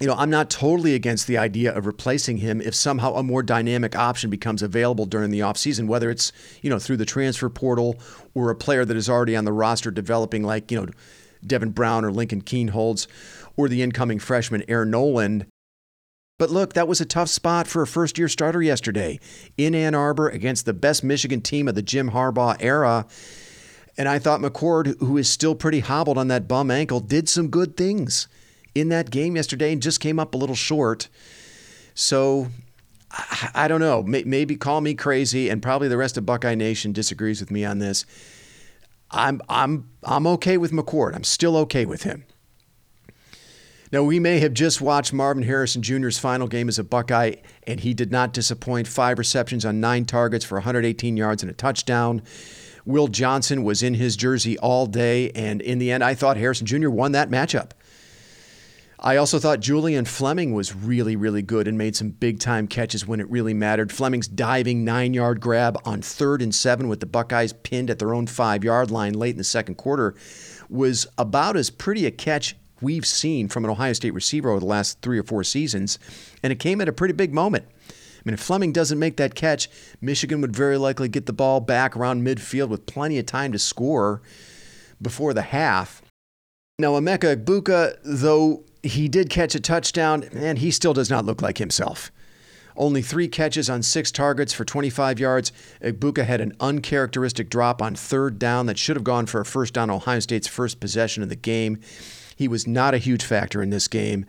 you 0.00 0.06
know, 0.06 0.14
I'm 0.14 0.30
not 0.30 0.48
totally 0.48 0.94
against 0.94 1.26
the 1.26 1.38
idea 1.38 1.74
of 1.74 1.86
replacing 1.86 2.36
him 2.38 2.60
if 2.60 2.74
somehow 2.74 3.14
a 3.14 3.22
more 3.22 3.42
dynamic 3.42 3.96
option 3.96 4.30
becomes 4.30 4.62
available 4.62 5.06
during 5.06 5.30
the 5.30 5.40
offseason, 5.40 5.88
whether 5.88 6.08
it's, 6.08 6.32
you 6.62 6.70
know, 6.70 6.78
through 6.78 6.98
the 6.98 7.04
transfer 7.04 7.48
portal 7.48 7.98
or 8.34 8.50
a 8.50 8.54
player 8.54 8.84
that 8.84 8.96
is 8.96 9.08
already 9.08 9.34
on 9.34 9.44
the 9.44 9.52
roster 9.52 9.90
developing 9.90 10.44
like, 10.44 10.70
you 10.70 10.80
know, 10.80 10.92
Devin 11.44 11.70
Brown 11.70 12.04
or 12.04 12.12
Lincoln 12.12 12.42
Kienholz 12.42 13.08
or 13.56 13.68
the 13.68 13.82
incoming 13.82 14.20
freshman 14.20 14.62
Air 14.68 14.84
Noland. 14.84 15.46
But 16.38 16.50
look, 16.50 16.74
that 16.74 16.86
was 16.86 17.00
a 17.00 17.04
tough 17.04 17.28
spot 17.28 17.66
for 17.66 17.82
a 17.82 17.86
first 17.86 18.18
year 18.18 18.28
starter 18.28 18.62
yesterday 18.62 19.18
in 19.56 19.74
Ann 19.74 19.96
Arbor 19.96 20.28
against 20.28 20.64
the 20.64 20.72
best 20.72 21.02
Michigan 21.02 21.40
team 21.40 21.66
of 21.66 21.74
the 21.74 21.82
Jim 21.82 22.12
Harbaugh 22.12 22.56
era. 22.60 23.06
And 23.96 24.08
I 24.08 24.20
thought 24.20 24.40
McCord, 24.40 24.96
who 25.00 25.18
is 25.18 25.28
still 25.28 25.56
pretty 25.56 25.80
hobbled 25.80 26.18
on 26.18 26.28
that 26.28 26.46
bum 26.46 26.70
ankle, 26.70 27.00
did 27.00 27.28
some 27.28 27.48
good 27.48 27.76
things 27.76 28.28
in 28.80 28.88
that 28.90 29.10
game 29.10 29.36
yesterday 29.36 29.72
and 29.72 29.82
just 29.82 30.00
came 30.00 30.18
up 30.18 30.34
a 30.34 30.38
little 30.38 30.56
short. 30.56 31.08
So 31.94 32.48
I, 33.10 33.50
I 33.54 33.68
don't 33.68 33.80
know. 33.80 34.02
Maybe 34.02 34.56
call 34.56 34.80
me 34.80 34.94
crazy, 34.94 35.48
and 35.48 35.62
probably 35.62 35.88
the 35.88 35.96
rest 35.96 36.16
of 36.16 36.26
Buckeye 36.26 36.54
Nation 36.54 36.92
disagrees 36.92 37.40
with 37.40 37.50
me 37.50 37.64
on 37.64 37.78
this. 37.78 38.06
I'm 39.10 39.40
I'm 39.48 39.88
I'm 40.02 40.26
okay 40.26 40.58
with 40.58 40.72
McCord. 40.72 41.14
I'm 41.14 41.24
still 41.24 41.56
okay 41.58 41.86
with 41.86 42.02
him. 42.02 42.24
Now, 43.90 44.02
we 44.02 44.20
may 44.20 44.38
have 44.40 44.52
just 44.52 44.82
watched 44.82 45.14
Marvin 45.14 45.44
Harrison 45.44 45.80
Jr.'s 45.80 46.18
final 46.18 46.46
game 46.46 46.68
as 46.68 46.78
a 46.78 46.84
Buckeye, 46.84 47.36
and 47.66 47.80
he 47.80 47.94
did 47.94 48.12
not 48.12 48.34
disappoint. 48.34 48.86
Five 48.86 49.18
receptions 49.18 49.64
on 49.64 49.80
nine 49.80 50.04
targets 50.04 50.44
for 50.44 50.56
118 50.56 51.16
yards 51.16 51.42
and 51.42 51.48
a 51.48 51.54
touchdown. 51.54 52.20
Will 52.84 53.08
Johnson 53.08 53.64
was 53.64 53.82
in 53.82 53.94
his 53.94 54.14
jersey 54.14 54.58
all 54.58 54.86
day, 54.86 55.30
and 55.30 55.62
in 55.62 55.78
the 55.78 55.90
end, 55.90 56.04
I 56.04 56.14
thought 56.14 56.36
Harrison 56.36 56.66
Jr. 56.66 56.90
won 56.90 57.12
that 57.12 57.30
matchup. 57.30 57.70
I 59.00 59.16
also 59.16 59.38
thought 59.38 59.60
Julian 59.60 60.04
Fleming 60.04 60.54
was 60.54 60.74
really, 60.74 61.14
really 61.14 61.42
good 61.42 61.68
and 61.68 61.78
made 61.78 61.94
some 61.94 62.10
big 62.10 62.40
time 62.40 62.66
catches 62.66 63.06
when 63.06 63.20
it 63.20 63.30
really 63.30 63.54
mattered. 63.54 63.92
Fleming's 63.92 64.26
diving 64.26 64.84
nine 64.84 65.14
yard 65.14 65.40
grab 65.40 65.78
on 65.84 66.02
third 66.02 66.42
and 66.42 66.52
seven 66.52 66.88
with 66.88 66.98
the 66.98 67.06
Buckeyes 67.06 67.52
pinned 67.52 67.90
at 67.90 68.00
their 68.00 68.12
own 68.12 68.26
five 68.26 68.64
yard 68.64 68.90
line 68.90 69.14
late 69.14 69.30
in 69.30 69.38
the 69.38 69.44
second 69.44 69.76
quarter 69.76 70.16
was 70.68 71.06
about 71.16 71.56
as 71.56 71.70
pretty 71.70 72.06
a 72.06 72.10
catch 72.10 72.56
we've 72.80 73.06
seen 73.06 73.48
from 73.48 73.64
an 73.64 73.70
Ohio 73.70 73.92
State 73.92 74.14
receiver 74.14 74.50
over 74.50 74.60
the 74.60 74.66
last 74.66 75.00
three 75.00 75.18
or 75.18 75.22
four 75.22 75.44
seasons, 75.44 76.00
and 76.42 76.52
it 76.52 76.58
came 76.58 76.80
at 76.80 76.88
a 76.88 76.92
pretty 76.92 77.14
big 77.14 77.32
moment. 77.32 77.66
I 77.88 78.22
mean, 78.24 78.34
if 78.34 78.40
Fleming 78.40 78.72
doesn't 78.72 78.98
make 78.98 79.16
that 79.18 79.36
catch, 79.36 79.70
Michigan 80.00 80.40
would 80.40 80.54
very 80.54 80.76
likely 80.76 81.08
get 81.08 81.26
the 81.26 81.32
ball 81.32 81.60
back 81.60 81.96
around 81.96 82.26
midfield 82.26 82.68
with 82.68 82.86
plenty 82.86 83.18
of 83.18 83.26
time 83.26 83.52
to 83.52 83.58
score 83.60 84.22
before 85.00 85.32
the 85.32 85.42
half. 85.42 86.02
Now, 86.80 86.92
Emeka 86.92 87.36
Egbuka, 87.36 87.96
though 88.04 88.64
he 88.82 89.08
did 89.08 89.30
catch 89.30 89.54
a 89.54 89.60
touchdown, 89.60 90.24
and 90.32 90.58
he 90.58 90.70
still 90.70 90.94
does 90.94 91.10
not 91.10 91.24
look 91.24 91.42
like 91.42 91.58
himself. 91.58 92.10
Only 92.76 93.02
three 93.02 93.26
catches 93.26 93.68
on 93.68 93.82
six 93.82 94.12
targets 94.12 94.52
for 94.52 94.64
25 94.64 95.18
yards. 95.18 95.50
Egbuka 95.82 96.24
had 96.24 96.40
an 96.40 96.54
uncharacteristic 96.60 97.50
drop 97.50 97.82
on 97.82 97.96
third 97.96 98.38
down 98.38 98.66
that 98.66 98.78
should 98.78 98.94
have 98.94 99.04
gone 99.04 99.26
for 99.26 99.40
a 99.40 99.44
first 99.44 99.74
down 99.74 99.90
Ohio 99.90 100.20
State's 100.20 100.46
first 100.46 100.78
possession 100.78 101.24
of 101.24 101.28
the 101.28 101.36
game. 101.36 101.80
He 102.36 102.46
was 102.46 102.68
not 102.68 102.94
a 102.94 102.98
huge 102.98 103.24
factor 103.24 103.60
in 103.60 103.70
this 103.70 103.88
game. 103.88 104.26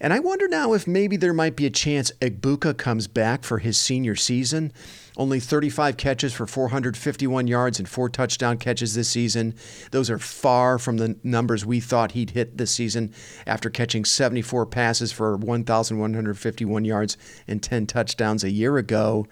And 0.00 0.14
I 0.14 0.18
wonder 0.18 0.48
now 0.48 0.72
if 0.72 0.86
maybe 0.86 1.18
there 1.18 1.34
might 1.34 1.56
be 1.56 1.66
a 1.66 1.70
chance 1.70 2.10
Egbuka 2.22 2.78
comes 2.78 3.06
back 3.06 3.44
for 3.44 3.58
his 3.58 3.76
senior 3.76 4.16
season. 4.16 4.72
Only 5.16 5.40
35 5.40 5.98
catches 5.98 6.32
for 6.32 6.46
451 6.46 7.46
yards 7.46 7.78
and 7.78 7.86
four 7.86 8.08
touchdown 8.08 8.56
catches 8.56 8.94
this 8.94 9.10
season. 9.10 9.54
Those 9.90 10.08
are 10.08 10.18
far 10.18 10.78
from 10.78 10.96
the 10.96 11.18
numbers 11.22 11.66
we 11.66 11.80
thought 11.80 12.12
he'd 12.12 12.30
hit 12.30 12.56
this 12.56 12.70
season 12.70 13.12
after 13.46 13.68
catching 13.68 14.06
74 14.06 14.64
passes 14.66 15.12
for 15.12 15.36
1,151 15.36 16.84
yards 16.86 17.18
and 17.46 17.62
10 17.62 17.86
touchdowns 17.86 18.42
a 18.42 18.50
year 18.50 18.78
ago. 18.78 19.26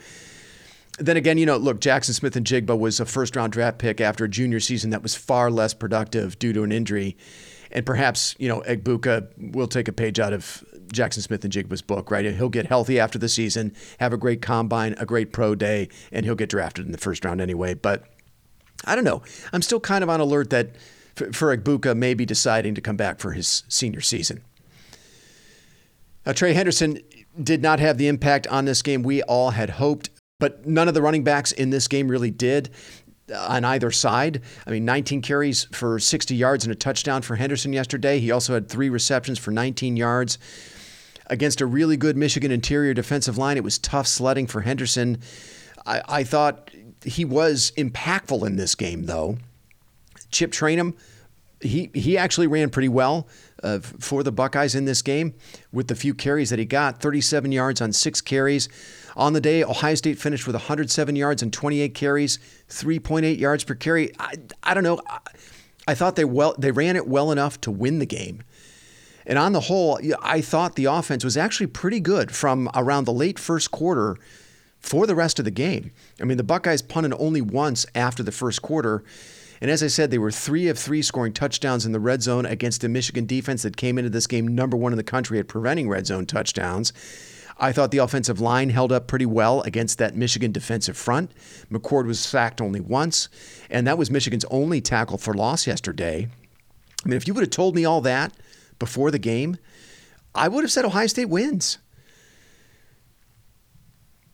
Then 0.98 1.16
again, 1.16 1.38
you 1.38 1.46
know, 1.46 1.56
look, 1.56 1.80
Jackson 1.80 2.12
Smith-Njigba 2.12 2.78
was 2.78 3.00
a 3.00 3.06
first 3.06 3.36
round 3.36 3.52
draft 3.52 3.78
pick 3.78 4.02
after 4.02 4.24
a 4.24 4.28
junior 4.28 4.60
season 4.60 4.90
that 4.90 5.02
was 5.02 5.14
far 5.14 5.50
less 5.50 5.72
productive 5.72 6.38
due 6.38 6.52
to 6.52 6.62
an 6.64 6.72
injury 6.72 7.16
and 7.72 7.84
perhaps 7.84 8.34
you 8.38 8.48
know 8.48 8.62
Egbuka 8.62 9.28
will 9.52 9.68
take 9.68 9.88
a 9.88 9.92
page 9.92 10.18
out 10.18 10.32
of 10.32 10.64
Jackson 10.92 11.22
Smith-Njigba's 11.22 11.82
book, 11.82 12.10
right? 12.10 12.24
He'll 12.24 12.48
get 12.48 12.66
healthy 12.66 12.98
after 12.98 13.18
the 13.18 13.28
season, 13.28 13.74
have 14.00 14.12
a 14.12 14.16
great 14.16 14.42
combine, 14.42 14.94
a 14.98 15.06
great 15.06 15.32
pro 15.32 15.54
day, 15.54 15.88
and 16.12 16.24
he'll 16.24 16.34
get 16.34 16.48
drafted 16.48 16.86
in 16.86 16.92
the 16.92 16.98
first 16.98 17.24
round 17.24 17.40
anyway. 17.40 17.74
But 17.74 18.04
I 18.84 18.94
don't 18.94 19.04
know. 19.04 19.22
I'm 19.52 19.62
still 19.62 19.80
kind 19.80 20.02
of 20.02 20.10
on 20.10 20.20
alert 20.20 20.50
that 20.50 20.76
for, 21.14 21.56
Egbuka 21.56 21.96
maybe 21.96 22.24
deciding 22.24 22.74
to 22.74 22.80
come 22.80 22.96
back 22.96 23.18
for 23.18 23.32
his 23.32 23.64
senior 23.68 24.00
season. 24.00 24.42
Trey 26.34 26.52
Henderson 26.52 27.00
did 27.42 27.62
not 27.62 27.80
have 27.80 27.98
the 27.98 28.08
impact 28.08 28.46
on 28.48 28.66
this 28.66 28.82
game 28.82 29.02
we 29.02 29.22
all 29.22 29.50
had 29.50 29.70
hoped, 29.70 30.10
but 30.38 30.66
none 30.66 30.86
of 30.86 30.94
the 30.94 31.02
running 31.02 31.24
backs 31.24 31.52
in 31.52 31.70
this 31.70 31.88
game 31.88 32.08
really 32.08 32.30
did 32.30 32.70
on 33.34 33.64
either 33.64 33.90
side. 33.90 34.42
I 34.66 34.70
mean, 34.70 34.84
19 34.84 35.22
carries 35.22 35.64
for 35.72 35.98
60 35.98 36.34
yards 36.34 36.64
and 36.64 36.72
a 36.72 36.76
touchdown 36.76 37.22
for 37.22 37.36
Henderson 37.36 37.72
yesterday. 37.72 38.18
He 38.20 38.30
also 38.30 38.54
had 38.54 38.68
three 38.68 38.88
receptions 38.88 39.38
for 39.38 39.50
19 39.50 39.96
yards. 39.96 40.38
Against 41.26 41.60
a 41.60 41.66
really 41.66 41.96
good 41.96 42.16
Michigan 42.16 42.50
interior 42.50 42.94
defensive 42.94 43.36
line, 43.36 43.56
it 43.56 43.64
was 43.64 43.78
tough 43.78 44.06
sledding 44.06 44.46
for 44.46 44.62
Henderson. 44.62 45.18
I, 45.84 46.02
I 46.08 46.24
thought 46.24 46.70
he 47.04 47.24
was 47.24 47.72
impactful 47.76 48.46
in 48.46 48.56
this 48.56 48.74
game, 48.74 49.04
though. 49.04 49.38
Chip 50.30 50.52
Trayanum, 50.52 50.94
he 51.60 51.90
he 51.94 52.16
actually 52.16 52.46
ran 52.46 52.70
pretty 52.70 52.88
well 52.88 53.28
uh, 53.62 53.78
for 53.78 54.22
the 54.22 54.32
Buckeyes 54.32 54.74
in 54.74 54.84
this 54.84 55.02
game 55.02 55.34
with 55.72 55.88
the 55.88 55.94
few 55.94 56.14
carries 56.14 56.50
that 56.50 56.58
he 56.58 56.64
got 56.64 57.00
37 57.00 57.52
yards 57.52 57.80
on 57.80 57.92
six 57.92 58.20
carries. 58.20 58.68
On 59.18 59.32
the 59.32 59.40
day, 59.40 59.64
Ohio 59.64 59.96
State 59.96 60.16
finished 60.16 60.46
with 60.46 60.54
107 60.54 61.16
yards 61.16 61.42
and 61.42 61.52
28 61.52 61.92
carries, 61.92 62.38
3.8 62.68 63.36
yards 63.36 63.64
per 63.64 63.74
carry. 63.74 64.12
I, 64.20 64.34
I 64.62 64.74
don't 64.74 64.84
know. 64.84 65.00
I, 65.08 65.18
I 65.88 65.94
thought 65.94 66.14
they 66.14 66.24
well 66.24 66.54
they 66.56 66.70
ran 66.70 66.94
it 66.94 67.08
well 67.08 67.32
enough 67.32 67.60
to 67.62 67.72
win 67.72 67.98
the 67.98 68.06
game. 68.06 68.44
And 69.26 69.36
on 69.36 69.52
the 69.52 69.60
whole, 69.60 70.00
I 70.22 70.40
thought 70.40 70.76
the 70.76 70.84
offense 70.84 71.24
was 71.24 71.36
actually 71.36 71.66
pretty 71.66 71.98
good 71.98 72.30
from 72.30 72.70
around 72.74 73.04
the 73.04 73.12
late 73.12 73.38
first 73.40 73.72
quarter 73.72 74.16
for 74.78 75.06
the 75.06 75.16
rest 75.16 75.40
of 75.40 75.44
the 75.44 75.50
game. 75.50 75.90
I 76.20 76.24
mean, 76.24 76.36
the 76.36 76.44
Buckeyes 76.44 76.80
punted 76.80 77.12
only 77.18 77.40
once 77.40 77.86
after 77.96 78.22
the 78.22 78.32
first 78.32 78.62
quarter. 78.62 79.02
And 79.60 79.70
as 79.70 79.82
I 79.82 79.88
said, 79.88 80.12
they 80.12 80.18
were 80.18 80.30
three 80.30 80.68
of 80.68 80.78
three 80.78 81.02
scoring 81.02 81.32
touchdowns 81.32 81.84
in 81.84 81.90
the 81.90 82.00
red 82.00 82.22
zone 82.22 82.46
against 82.46 82.84
a 82.84 82.88
Michigan 82.88 83.26
defense 83.26 83.62
that 83.62 83.76
came 83.76 83.98
into 83.98 84.10
this 84.10 84.28
game 84.28 84.46
number 84.46 84.76
one 84.76 84.92
in 84.92 84.96
the 84.96 85.02
country 85.02 85.40
at 85.40 85.48
preventing 85.48 85.88
red 85.88 86.06
zone 86.06 86.24
touchdowns. 86.24 86.92
I 87.58 87.72
thought 87.72 87.90
the 87.90 87.98
offensive 87.98 88.40
line 88.40 88.70
held 88.70 88.92
up 88.92 89.08
pretty 89.08 89.26
well 89.26 89.62
against 89.62 89.98
that 89.98 90.14
Michigan 90.14 90.52
defensive 90.52 90.96
front. 90.96 91.32
McCord 91.70 92.06
was 92.06 92.20
sacked 92.20 92.60
only 92.60 92.80
once, 92.80 93.28
and 93.68 93.86
that 93.86 93.98
was 93.98 94.10
Michigan's 94.10 94.44
only 94.46 94.80
tackle 94.80 95.18
for 95.18 95.34
loss 95.34 95.66
yesterday. 95.66 96.28
I 97.04 97.08
mean, 97.08 97.16
if 97.16 97.26
you 97.26 97.34
would 97.34 97.42
have 97.42 97.50
told 97.50 97.74
me 97.74 97.84
all 97.84 98.00
that 98.02 98.32
before 98.78 99.10
the 99.10 99.18
game, 99.18 99.56
I 100.34 100.48
would 100.48 100.62
have 100.62 100.70
said 100.70 100.84
Ohio 100.84 101.08
State 101.08 101.28
wins. 101.28 101.78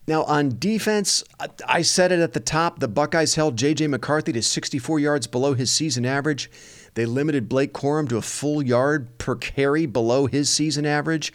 Now, 0.07 0.25
on 0.25 0.57
defense, 0.59 1.25
I 1.67 1.81
said 1.81 2.13
it 2.13 2.21
at 2.21 2.35
the 2.35 2.41
top. 2.41 2.79
The 2.79 2.89
Buckeyes 2.89 3.37
held 3.37 3.57
J.J. 3.57 3.87
McCarthy 3.87 4.33
to 4.33 4.43
64 4.43 5.01
yards 5.01 5.27
below 5.27 5.55
his 5.55 5.71
season 5.71 6.05
average. 6.05 6.51
They 6.93 7.07
limited 7.07 7.49
Blake 7.49 7.73
Corum 7.73 8.07
to 8.11 8.19
a 8.19 8.23
full 8.23 8.63
yard 8.63 9.17
per 9.17 9.35
carry 9.35 9.87
below 9.87 10.27
his 10.27 10.51
season 10.51 10.85
average. 10.85 11.33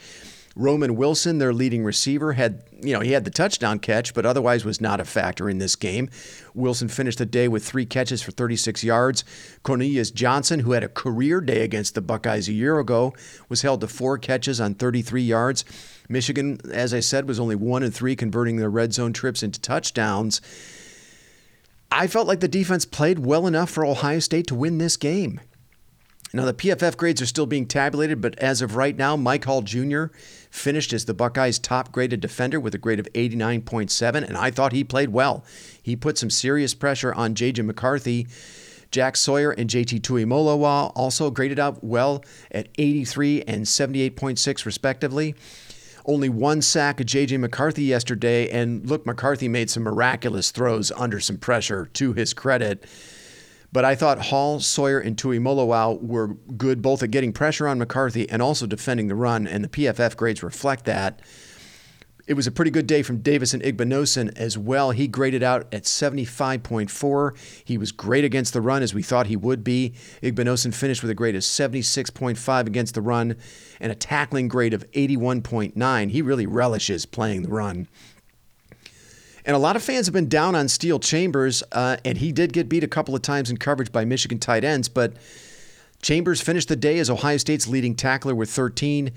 Roman 0.56 0.96
Wilson, 0.96 1.38
their 1.38 1.52
leading 1.52 1.84
receiver, 1.84 2.32
had 2.32 2.64
you 2.82 2.92
know 2.92 3.00
he 3.00 3.12
had 3.12 3.24
the 3.24 3.30
touchdown 3.30 3.78
catch, 3.78 4.14
but 4.14 4.26
otherwise 4.26 4.64
was 4.64 4.80
not 4.80 5.00
a 5.00 5.04
factor 5.04 5.48
in 5.48 5.58
this 5.58 5.76
game. 5.76 6.10
Wilson 6.54 6.88
finished 6.88 7.18
the 7.18 7.26
day 7.26 7.46
with 7.46 7.64
three 7.64 7.86
catches 7.86 8.20
for 8.20 8.32
36 8.32 8.82
yards. 8.82 9.24
Cornelius 9.62 10.10
Johnson, 10.10 10.60
who 10.60 10.72
had 10.72 10.82
a 10.82 10.88
career 10.88 11.40
day 11.40 11.62
against 11.62 11.94
the 11.94 12.00
Buckeyes 12.00 12.48
a 12.48 12.52
year 12.52 12.78
ago, 12.78 13.14
was 13.48 13.62
held 13.62 13.80
to 13.82 13.88
four 13.88 14.18
catches 14.18 14.60
on 14.60 14.74
33 14.74 15.22
yards. 15.22 15.64
Michigan, 16.08 16.58
as 16.72 16.92
I 16.92 17.00
said, 17.00 17.28
was 17.28 17.38
only 17.38 17.54
one 17.54 17.84
and 17.84 17.94
three, 17.94 18.16
converting 18.16 18.56
their 18.56 18.70
red 18.70 18.92
zone 18.92 19.12
trips 19.12 19.44
into 19.44 19.60
touchdowns. 19.60 20.40
I 21.92 22.06
felt 22.06 22.26
like 22.26 22.40
the 22.40 22.48
defense 22.48 22.84
played 22.84 23.20
well 23.20 23.46
enough 23.46 23.70
for 23.70 23.84
Ohio 23.84 24.18
State 24.18 24.46
to 24.48 24.54
win 24.54 24.78
this 24.78 24.96
game. 24.96 25.40
Now, 26.32 26.44
the 26.44 26.54
PFF 26.54 26.96
grades 26.96 27.20
are 27.20 27.26
still 27.26 27.46
being 27.46 27.66
tabulated, 27.66 28.20
but 28.20 28.38
as 28.38 28.62
of 28.62 28.76
right 28.76 28.96
now, 28.96 29.16
Mike 29.16 29.44
Hall 29.46 29.62
Jr. 29.62 30.04
finished 30.48 30.92
as 30.92 31.04
the 31.04 31.14
Buckeyes' 31.14 31.58
top 31.58 31.90
graded 31.90 32.20
defender 32.20 32.60
with 32.60 32.72
a 32.72 32.78
grade 32.78 33.00
of 33.00 33.08
89.7, 33.14 34.14
and 34.14 34.36
I 34.36 34.52
thought 34.52 34.72
he 34.72 34.84
played 34.84 35.08
well. 35.08 35.44
He 35.82 35.96
put 35.96 36.18
some 36.18 36.30
serious 36.30 36.72
pressure 36.72 37.12
on 37.12 37.34
J.J. 37.34 37.62
McCarthy. 37.62 38.28
Jack 38.92 39.16
Sawyer 39.16 39.50
and 39.50 39.68
JT 39.68 40.02
Tuimoloau 40.02 40.92
also 40.94 41.30
graded 41.30 41.58
out 41.58 41.82
well 41.82 42.24
at 42.52 42.68
83 42.78 43.42
and 43.42 43.64
78.6, 43.64 44.64
respectively. 44.64 45.34
Only 46.06 46.28
one 46.28 46.62
sack 46.62 47.00
of 47.00 47.06
J.J. 47.06 47.38
McCarthy 47.38 47.84
yesterday, 47.84 48.48
and 48.50 48.88
look, 48.88 49.04
McCarthy 49.04 49.48
made 49.48 49.68
some 49.68 49.82
miraculous 49.82 50.50
throws 50.52 50.92
under 50.92 51.18
some 51.18 51.38
pressure 51.38 51.88
to 51.94 52.12
his 52.12 52.34
credit. 52.34 52.84
But 53.72 53.84
I 53.84 53.94
thought 53.94 54.26
Hall, 54.26 54.58
Sawyer, 54.58 54.98
and 54.98 55.16
Tui 55.16 55.38
Tuimoloau 55.38 56.02
were 56.02 56.28
good 56.56 56.82
both 56.82 57.02
at 57.02 57.10
getting 57.10 57.32
pressure 57.32 57.68
on 57.68 57.78
McCarthy 57.78 58.28
and 58.28 58.42
also 58.42 58.66
defending 58.66 59.08
the 59.08 59.14
run, 59.14 59.46
and 59.46 59.62
the 59.62 59.68
PFF 59.68 60.16
grades 60.16 60.42
reflect 60.42 60.84
that. 60.86 61.20
It 62.26 62.34
was 62.34 62.46
a 62.46 62.52
pretty 62.52 62.70
good 62.70 62.86
day 62.86 63.02
from 63.02 63.22
Davison 63.22 63.60
Igbinosun 63.60 64.38
as 64.38 64.56
well. 64.56 64.92
He 64.92 65.08
graded 65.08 65.42
out 65.42 65.66
at 65.72 65.82
75.4. 65.82 67.64
He 67.64 67.76
was 67.76 67.90
great 67.90 68.24
against 68.24 68.52
the 68.52 68.60
run 68.60 68.84
as 68.84 68.94
we 68.94 69.02
thought 69.02 69.26
he 69.26 69.36
would 69.36 69.64
be. 69.64 69.94
Igbinosun 70.22 70.72
finished 70.72 71.02
with 71.02 71.10
a 71.10 71.14
grade 71.14 71.34
of 71.34 71.42
76.5 71.42 72.66
against 72.68 72.94
the 72.94 73.02
run 73.02 73.34
and 73.80 73.90
a 73.90 73.96
tackling 73.96 74.46
grade 74.46 74.74
of 74.74 74.88
81.9. 74.92 76.10
He 76.10 76.22
really 76.22 76.46
relishes 76.46 77.04
playing 77.04 77.42
the 77.42 77.48
run. 77.48 77.88
And 79.50 79.56
a 79.56 79.58
lot 79.58 79.74
of 79.74 79.82
fans 79.82 80.06
have 80.06 80.12
been 80.12 80.28
down 80.28 80.54
on 80.54 80.68
Steele 80.68 81.00
Chambers, 81.00 81.64
uh, 81.72 81.96
and 82.04 82.18
he 82.18 82.30
did 82.30 82.52
get 82.52 82.68
beat 82.68 82.84
a 82.84 82.86
couple 82.86 83.16
of 83.16 83.22
times 83.22 83.50
in 83.50 83.56
coverage 83.56 83.90
by 83.90 84.04
Michigan 84.04 84.38
tight 84.38 84.62
ends, 84.62 84.88
but 84.88 85.14
Chambers 86.02 86.40
finished 86.40 86.68
the 86.68 86.76
day 86.76 87.00
as 87.00 87.10
Ohio 87.10 87.36
State's 87.36 87.66
leading 87.66 87.96
tackler 87.96 88.32
with 88.32 88.48
13. 88.48 89.10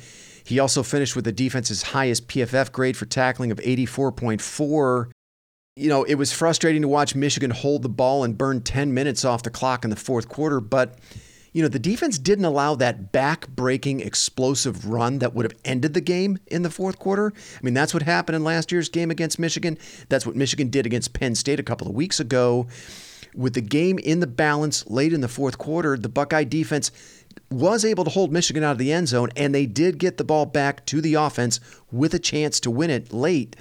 He 0.44 0.58
also 0.58 0.82
finished 0.82 1.16
with 1.16 1.26
the 1.26 1.32
defense's 1.32 1.84
highest 1.84 2.28
PFF 2.28 2.72
grade 2.72 2.98
for 2.98 3.06
tackling 3.06 3.52
of 3.52 3.60
84.4. 3.60 5.12
You 5.76 5.90
know, 5.90 6.04
it 6.04 6.16
was 6.16 6.34
frustrating 6.34 6.82
to 6.82 6.88
watch 6.88 7.14
Michigan 7.14 7.52
hold 7.52 7.84
the 7.84 7.90
ball 7.90 8.24
and 8.24 8.36
burn 8.36 8.62
10 8.64 8.92
minutes 8.92 9.24
off 9.24 9.44
the 9.44 9.52
clock 9.52 9.84
in 9.84 9.92
the 9.92 9.96
fourth 9.96 10.30
quarter, 10.30 10.60
but 10.60 10.98
you 11.54 11.62
know, 11.62 11.68
the 11.70 11.80
defense 11.80 12.18
didn't 12.18 12.46
allow 12.46 12.76
that 12.76 13.12
back 13.12 13.48
breaking 13.48 14.00
explosive 14.02 14.90
run 14.90 15.20
that 15.20 15.34
would 15.34 15.46
have 15.46 15.60
ended 15.64 15.94
the 15.94 16.02
game 16.02 16.40
in 16.48 16.64
the 16.64 16.70
fourth 16.70 16.98
quarter. 17.00 17.32
I 17.36 17.64
mean, 17.64 17.76
that's 17.76 17.94
what 17.94 18.04
happened 18.04 18.36
in 18.36 18.44
last 18.44 18.72
year's 18.72 18.90
game 18.90 19.12
against 19.12 19.38
Michigan. 19.38 19.78
That's 20.10 20.26
what 20.26 20.36
Michigan 20.36 20.70
did 20.70 20.86
against 20.86 21.14
Penn 21.14 21.36
State 21.36 21.60
a 21.60 21.64
couple 21.64 21.88
of 21.88 21.94
weeks 21.94 22.20
ago. 22.20 22.68
With 23.36 23.54
the 23.54 23.62
game 23.62 24.00
in 24.00 24.20
the 24.20 24.28
balance 24.28 24.88
late 24.88 25.14
in 25.14 25.22
the 25.22 25.28
fourth 25.28 25.58
quarter, 25.58 25.98
the 25.98 26.10
Buckeye 26.10 26.44
defense 26.44 26.92
was 27.50 27.86
able 27.86 28.04
to 28.04 28.10
hold 28.10 28.32
Michigan 28.32 28.64
out 28.64 28.74
of 28.74 28.78
the 28.78 28.92
end 28.92 29.08
zone, 29.08 29.30
and 29.36 29.54
they 29.54 29.66
did 29.66 29.98
get 29.98 30.18
the 30.18 30.24
ball 30.24 30.46
back 30.46 30.86
to 30.88 31.02
the 31.02 31.16
offense 31.16 31.60
with 31.92 32.14
a 32.14 32.20
chance 32.20 32.60
to 32.62 32.72
win 32.72 32.90
it 32.90 33.14
late. 33.14 33.56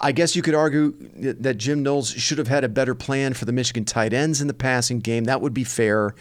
I 0.00 0.12
guess 0.12 0.36
you 0.36 0.42
could 0.42 0.54
argue 0.54 0.94
that 1.16 1.54
Jim 1.54 1.82
Knowles 1.82 2.10
should 2.10 2.38
have 2.38 2.48
had 2.48 2.64
a 2.64 2.68
better 2.68 2.94
plan 2.94 3.32
for 3.32 3.44
the 3.44 3.52
Michigan 3.52 3.84
tight 3.84 4.12
ends 4.12 4.40
in 4.40 4.46
the 4.46 4.54
passing 4.54 5.00
game. 5.00 5.24
That 5.24 5.40
would 5.40 5.54
be 5.54 5.64
fair. 5.64 6.14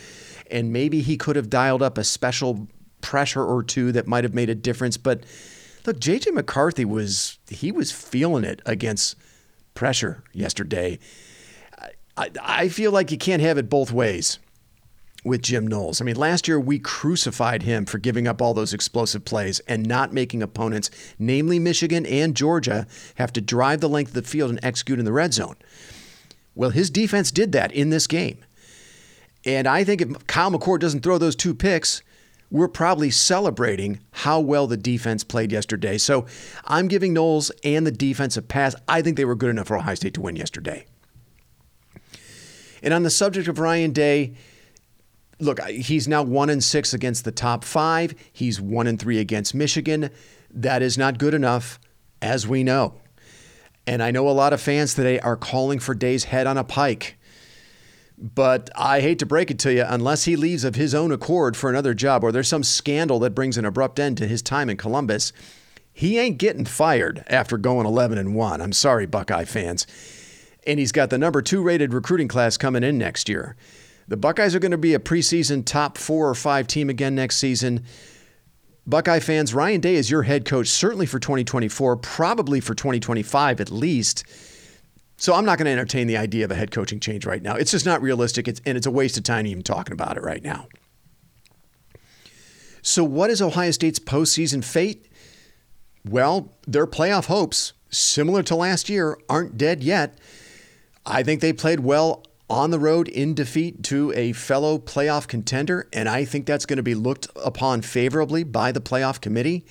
And 0.50 0.72
maybe 0.72 1.02
he 1.02 1.18
could 1.18 1.36
have 1.36 1.50
dialed 1.50 1.82
up 1.82 1.98
a 1.98 2.04
special 2.04 2.68
pressure 3.02 3.44
or 3.44 3.64
two 3.64 3.92
that 3.92 4.08
might 4.08 4.24
have 4.24 4.34
made 4.34 4.50
a 4.50 4.56
difference. 4.56 4.98
But 4.98 5.24
look, 5.86 6.00
JJ 6.00 6.34
McCarthy 6.34 6.86
was 6.86 7.38
he 7.50 7.72
was 7.72 7.92
feeling 7.92 8.44
it 8.44 8.62
against 8.66 9.16
pressure 9.74 10.24
yesterday. 10.34 11.00
I, 12.18 12.32
I 12.42 12.70
feel 12.70 12.92
like 12.92 13.12
you 13.12 13.18
can't 13.18 13.42
have 13.42 13.58
it 13.58 13.70
both 13.70 13.92
ways 13.92 14.40
with 15.26 15.42
Jim 15.42 15.68
Knowles. 15.68 16.00
I 16.00 16.06
mean, 16.06 16.16
last 16.16 16.48
year 16.48 16.60
we 16.60 16.78
crucified 16.80 17.64
him 17.64 17.86
for 17.86 17.98
giving 17.98 18.28
up 18.28 18.42
all 18.42 18.54
those 18.54 18.74
explosive 18.74 19.26
plays 19.26 19.60
and 19.62 19.86
not 19.86 20.14
making 20.14 20.44
opponents, 20.44 20.92
namely 21.18 21.58
Michigan 21.58 22.06
and 22.06 22.36
Georgia, 22.36 22.86
have 23.16 23.34
to 23.34 23.42
drive 23.42 23.82
the 23.82 23.90
length 23.90 24.10
of 24.10 24.14
the 24.14 24.22
field 24.22 24.52
and 24.52 24.60
execute 24.64 25.00
in 25.00 25.06
the 25.06 25.12
red 25.12 25.34
zone. 25.34 25.56
Well, 26.54 26.70
his 26.70 26.90
defense 26.90 27.32
did 27.32 27.52
that 27.52 27.72
in 27.72 27.90
this 27.90 28.08
game. 28.08 28.46
And 29.46 29.68
I 29.68 29.84
think 29.84 30.02
if 30.02 30.28
Kyle 30.28 30.52
McCord 30.52 30.80
doesn't 30.80 31.02
throw 31.02 31.18
those 31.18 31.36
two 31.36 31.54
picks, 31.54 32.02
we're 32.52 32.68
probably 32.68 33.12
celebrating 33.12 34.00
how 34.12 34.40
well 34.40 34.68
the 34.68 34.78
defense 34.78 35.24
played 35.24 35.52
yesterday. 35.52 35.98
So 35.98 36.26
I'm 36.66 36.88
giving 36.88 37.14
Knowles 37.14 37.52
and 37.64 37.86
the 37.86 37.92
defense 37.92 38.38
a 38.38 38.42
pass. 38.42 38.76
I 38.88 39.02
think 39.02 39.18
they 39.18 39.26
were 39.26 39.36
good 39.36 39.50
enough 39.50 39.68
for 39.68 39.78
Ohio 39.78 39.96
State 39.96 40.14
to 40.16 40.22
win 40.22 40.36
yesterday. 40.36 40.86
And 42.82 42.94
on 42.94 43.04
the 43.04 43.10
subject 43.10 43.48
of 43.48 43.60
Ryan 43.60 43.92
Day, 43.92 44.36
look, 45.40 45.60
he's 45.68 46.08
now 46.08 46.24
one 46.24 46.50
and 46.50 46.64
six 46.64 46.94
against 46.94 47.26
the 47.26 47.32
top 47.32 47.64
five. 47.64 48.14
He's 48.32 48.62
one 48.62 48.88
and 48.88 49.00
three 49.00 49.20
against 49.20 49.56
Michigan. 49.56 50.10
That 50.52 50.82
is 50.82 50.98
not 50.98 51.18
good 51.18 51.34
enough, 51.34 51.80
as 52.22 52.48
we 52.48 52.64
know. 52.64 52.94
And 53.88 54.02
I 54.02 54.12
know 54.12 54.30
a 54.30 54.32
lot 54.32 54.54
of 54.54 54.62
fans 54.62 54.94
today 54.94 55.20
are 55.20 55.36
calling 55.36 55.80
for 55.80 55.94
Day's 55.94 56.26
head 56.26 56.48
on 56.48 56.58
a 56.58 56.64
pike. 56.64 57.18
But 58.18 58.70
I 58.76 59.02
hate 59.02 59.20
to 59.20 59.26
break 59.26 59.52
it 59.52 59.60
to 59.60 59.74
you, 59.74 59.86
unless 59.88 60.24
he 60.24 60.36
leaves 60.36 60.64
of 60.64 60.76
his 60.76 60.96
own 60.96 61.12
accord 61.12 61.58
for 61.58 61.70
another 61.70 61.94
job 61.94 62.24
or 62.24 62.32
there's 62.32 62.48
some 62.48 62.64
scandal 62.64 63.20
that 63.20 63.36
brings 63.36 63.58
an 63.58 63.66
abrupt 63.66 64.00
end 64.00 64.18
to 64.20 64.28
his 64.28 64.42
time 64.42 64.70
in 64.70 64.78
Columbus, 64.78 65.34
he 65.92 66.18
ain't 66.18 66.38
getting 66.38 66.66
fired 66.66 67.24
after 67.28 67.58
going 67.58 67.86
11 67.86 68.18
and 68.18 68.36
1. 68.36 68.62
I'm 68.62 68.74
sorry, 68.74 69.06
Buckeye 69.06 69.46
fans. 69.46 69.86
And 70.66 70.80
he's 70.80 70.92
got 70.92 71.10
the 71.10 71.18
number 71.18 71.42
two 71.42 71.62
rated 71.62 71.94
recruiting 71.94 72.28
class 72.28 72.58
coming 72.58 72.84
in 72.84 72.98
next 72.98 73.30
year. 73.30 73.56
The 74.08 74.18
Buckeyes 74.18 74.56
are 74.56 74.60
going 74.60 74.72
to 74.72 74.78
be 74.78 74.94
a 74.94 75.00
preseason 75.00 75.66
top 75.66 75.98
four 75.98 76.30
or 76.30 76.36
five 76.36 76.68
team 76.68 76.90
again 76.90 77.16
next 77.16 77.38
season. 77.38 77.84
Buckeye 78.88 79.20
fans, 79.20 79.54
Ryan 79.54 79.82
Day 79.82 79.96
is 79.96 80.12
your 80.12 80.24
head 80.24 80.46
coach, 80.46 80.68
certainly 80.68 81.08
for 81.08 81.18
2024, 81.18 81.98
probably 81.98 82.60
for 82.60 82.76
2025 82.76 83.60
at 83.60 83.72
least. 83.72 84.24
So 85.18 85.34
I'm 85.34 85.46
not 85.46 85.58
going 85.58 85.66
to 85.66 85.72
entertain 85.72 86.08
the 86.08 86.18
idea 86.18 86.46
of 86.46 86.52
a 86.52 86.56
head 86.56 86.72
coaching 86.72 87.00
change 87.00 87.26
right 87.26 87.42
now. 87.42 87.56
It's 87.56 87.72
just 87.72 87.86
not 87.86 88.02
realistic, 88.02 88.48
it's, 88.48 88.62
and 88.66 88.78
it's 88.78 88.86
a 88.86 88.92
waste 88.92 89.18
of 89.18 89.24
time 89.24 89.48
even 89.48 89.64
talking 89.64 89.94
about 89.94 90.18
it 90.18 90.24
right 90.24 90.44
now. 90.44 90.68
So, 92.82 93.04
what 93.04 93.30
is 93.30 93.42
Ohio 93.42 93.72
State's 93.72 93.98
postseason 93.98 94.64
fate? 94.64 95.08
Well, 96.08 96.54
their 96.68 96.86
playoff 96.86 97.26
hopes, 97.26 97.74
similar 97.90 98.44
to 98.44 98.56
last 98.56 98.90
year, 98.90 99.18
aren't 99.28 99.58
dead 99.58 99.84
yet. 99.84 100.20
I 101.06 101.24
think 101.24 101.42
they 101.42 101.54
played 101.54 101.80
well 101.80 102.24
on 102.48 102.70
the 102.70 102.78
road 102.78 103.08
in 103.08 103.34
defeat 103.34 103.84
to 103.84 104.14
a 104.16 104.34
fellow 104.34 104.78
playoff 104.78 105.28
contender, 105.28 105.88
and 105.94 106.08
I 106.08 106.26
think 106.26 106.46
that's 106.46 106.66
going 106.66 106.78
to 106.78 106.84
be 106.84 106.94
looked 106.94 107.28
upon 107.44 107.82
favorably 107.82 108.44
by 108.44 108.72
the 108.72 108.82
playoff 108.82 109.20
committee. 109.20 109.66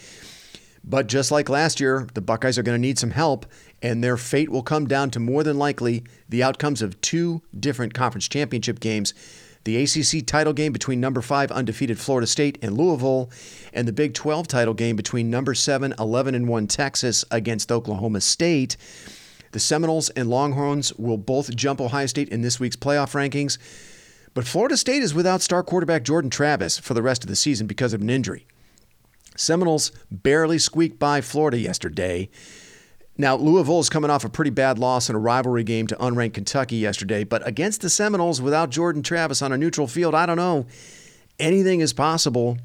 But 0.82 1.06
just 1.06 1.30
like 1.30 1.48
last 1.48 1.80
year, 1.80 2.08
the 2.14 2.20
Buckeyes 2.20 2.58
are 2.58 2.62
going 2.62 2.76
to 2.76 2.80
need 2.80 2.98
some 2.98 3.12
help, 3.12 3.46
and 3.84 4.02
their 4.02 4.16
fate 4.16 4.48
will 4.48 4.62
come 4.62 4.88
down 4.88 5.10
to 5.10 5.20
more 5.20 5.44
than 5.44 5.58
likely 5.58 6.02
the 6.28 6.42
outcomes 6.42 6.80
of 6.80 6.98
two 7.02 7.42
different 7.58 7.92
conference 7.92 8.26
championship 8.26 8.80
games 8.80 9.12
the 9.64 9.82
ACC 9.82 10.26
title 10.26 10.52
game 10.52 10.72
between 10.72 11.00
number 11.00 11.22
five 11.22 11.50
undefeated 11.50 11.98
Florida 11.98 12.26
State 12.26 12.58
and 12.60 12.76
Louisville, 12.76 13.30
and 13.72 13.88
the 13.88 13.94
Big 13.94 14.12
12 14.12 14.46
title 14.46 14.74
game 14.74 14.94
between 14.94 15.30
number 15.30 15.54
seven, 15.54 15.94
11 15.98 16.34
and 16.34 16.46
1 16.46 16.66
Texas 16.66 17.24
against 17.30 17.72
Oklahoma 17.72 18.20
State. 18.20 18.76
The 19.52 19.58
Seminoles 19.60 20.10
and 20.10 20.28
Longhorns 20.28 20.92
will 20.96 21.16
both 21.16 21.56
jump 21.56 21.80
Ohio 21.80 22.04
State 22.04 22.28
in 22.28 22.42
this 22.42 22.60
week's 22.60 22.76
playoff 22.76 23.14
rankings. 23.14 23.56
But 24.34 24.46
Florida 24.46 24.76
State 24.76 25.02
is 25.02 25.14
without 25.14 25.40
star 25.40 25.62
quarterback 25.62 26.02
Jordan 26.02 26.28
Travis 26.28 26.76
for 26.76 26.92
the 26.92 27.00
rest 27.00 27.24
of 27.24 27.30
the 27.30 27.36
season 27.36 27.66
because 27.66 27.94
of 27.94 28.02
an 28.02 28.10
injury. 28.10 28.46
Seminoles 29.34 29.92
barely 30.10 30.58
squeaked 30.58 30.98
by 30.98 31.22
Florida 31.22 31.58
yesterday. 31.58 32.28
Now, 33.16 33.36
Louisville 33.36 33.78
is 33.78 33.88
coming 33.88 34.10
off 34.10 34.24
a 34.24 34.28
pretty 34.28 34.50
bad 34.50 34.78
loss 34.78 35.08
in 35.08 35.14
a 35.14 35.18
rivalry 35.20 35.62
game 35.62 35.86
to 35.86 35.96
unranked 35.96 36.34
Kentucky 36.34 36.76
yesterday, 36.76 37.22
but 37.22 37.46
against 37.46 37.80
the 37.80 37.88
Seminoles 37.88 38.42
without 38.42 38.70
Jordan 38.70 39.02
Travis 39.02 39.40
on 39.40 39.52
a 39.52 39.58
neutral 39.58 39.86
field, 39.86 40.16
I 40.16 40.26
don't 40.26 40.36
know. 40.36 40.66
Anything 41.38 41.80
is 41.80 41.92
possible. 41.92 42.58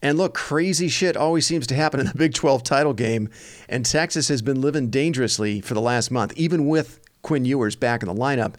And 0.00 0.16
look, 0.16 0.32
crazy 0.32 0.88
shit 0.88 1.16
always 1.16 1.44
seems 1.44 1.66
to 1.68 1.74
happen 1.74 1.98
in 1.98 2.06
the 2.06 2.14
Big 2.16 2.34
12 2.34 2.62
title 2.62 2.92
game. 2.92 3.30
And 3.68 3.84
Texas 3.84 4.28
has 4.28 4.42
been 4.42 4.60
living 4.60 4.90
dangerously 4.90 5.60
for 5.60 5.74
the 5.74 5.80
last 5.80 6.12
month, 6.12 6.32
even 6.36 6.66
with 6.66 7.00
Quinn 7.22 7.44
Ewers 7.44 7.74
back 7.74 8.02
in 8.02 8.08
the 8.08 8.14
lineup. 8.14 8.54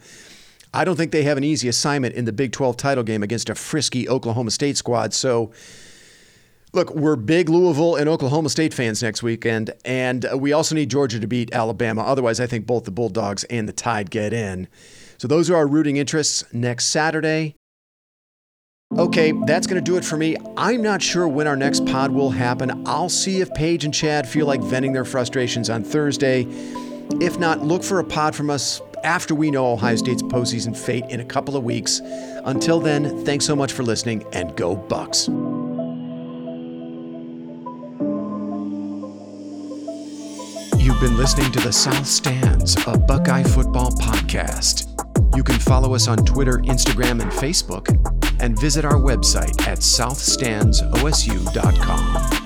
I 0.72 0.84
don't 0.84 0.96
think 0.96 1.12
they 1.12 1.22
have 1.22 1.38
an 1.38 1.44
easy 1.44 1.66
assignment 1.66 2.14
in 2.14 2.26
the 2.26 2.32
Big 2.32 2.52
12 2.52 2.76
title 2.76 3.02
game 3.02 3.22
against 3.22 3.48
a 3.48 3.54
frisky 3.54 4.08
Oklahoma 4.08 4.50
State 4.50 4.76
squad. 4.76 5.14
So, 5.14 5.50
look, 6.72 6.94
we're 6.94 7.16
big 7.16 7.48
Louisville 7.48 7.96
and 7.96 8.08
Oklahoma 8.08 8.48
State 8.48 8.74
fans 8.74 9.02
next 9.02 9.22
weekend, 9.22 9.72
and 9.84 10.26
uh, 10.26 10.36
we 10.36 10.52
also 10.52 10.74
need 10.74 10.90
Georgia 10.90 11.20
to 11.20 11.26
beat 11.26 11.52
Alabama. 11.52 12.02
Otherwise, 12.02 12.40
I 12.40 12.46
think 12.46 12.66
both 12.66 12.84
the 12.84 12.90
Bulldogs 12.90 13.44
and 13.44 13.68
the 13.68 13.72
Tide 13.72 14.10
get 14.10 14.32
in. 14.32 14.68
So, 15.18 15.28
those 15.28 15.50
are 15.50 15.56
our 15.56 15.66
rooting 15.66 15.96
interests 15.96 16.44
next 16.52 16.86
Saturday. 16.86 17.56
Okay, 18.98 19.32
that's 19.46 19.68
going 19.68 19.82
to 19.82 19.88
do 19.88 19.96
it 19.96 20.04
for 20.04 20.16
me. 20.16 20.36
I'm 20.56 20.82
not 20.82 21.00
sure 21.00 21.28
when 21.28 21.46
our 21.46 21.54
next 21.54 21.86
pod 21.86 22.10
will 22.10 22.30
happen. 22.30 22.82
I'll 22.86 23.08
see 23.08 23.40
if 23.40 23.52
Paige 23.54 23.84
and 23.84 23.94
Chad 23.94 24.28
feel 24.28 24.46
like 24.46 24.60
venting 24.62 24.92
their 24.92 25.04
frustrations 25.04 25.70
on 25.70 25.84
Thursday. 25.84 26.44
If 27.20 27.38
not, 27.38 27.62
look 27.62 27.84
for 27.84 28.00
a 28.00 28.04
pod 28.04 28.34
from 28.34 28.50
us 28.50 28.80
after 29.04 29.34
we 29.34 29.50
know 29.50 29.72
Ohio 29.72 29.94
State's 29.94 30.22
postseason 30.22 30.76
fate 30.76 31.04
in 31.08 31.20
a 31.20 31.24
couple 31.24 31.56
of 31.56 31.62
weeks. 31.62 32.00
Until 32.44 32.80
then, 32.80 33.24
thanks 33.24 33.44
so 33.44 33.54
much 33.54 33.72
for 33.72 33.84
listening 33.84 34.24
and 34.32 34.56
go 34.56 34.74
Bucks. 34.74 35.28
You've 41.00 41.12
been 41.12 41.18
listening 41.18 41.50
to 41.52 41.60
the 41.60 41.72
South 41.72 42.06
Stands, 42.06 42.76
a 42.86 42.98
Buckeye 42.98 43.42
football 43.42 43.90
podcast. 43.90 44.86
You 45.34 45.42
can 45.42 45.58
follow 45.58 45.94
us 45.94 46.08
on 46.08 46.18
Twitter, 46.26 46.58
Instagram, 46.58 47.22
and 47.22 47.32
Facebook, 47.32 47.88
and 48.38 48.60
visit 48.60 48.84
our 48.84 48.96
website 48.96 49.66
at 49.66 49.78
southstandsosu.com. 49.78 52.39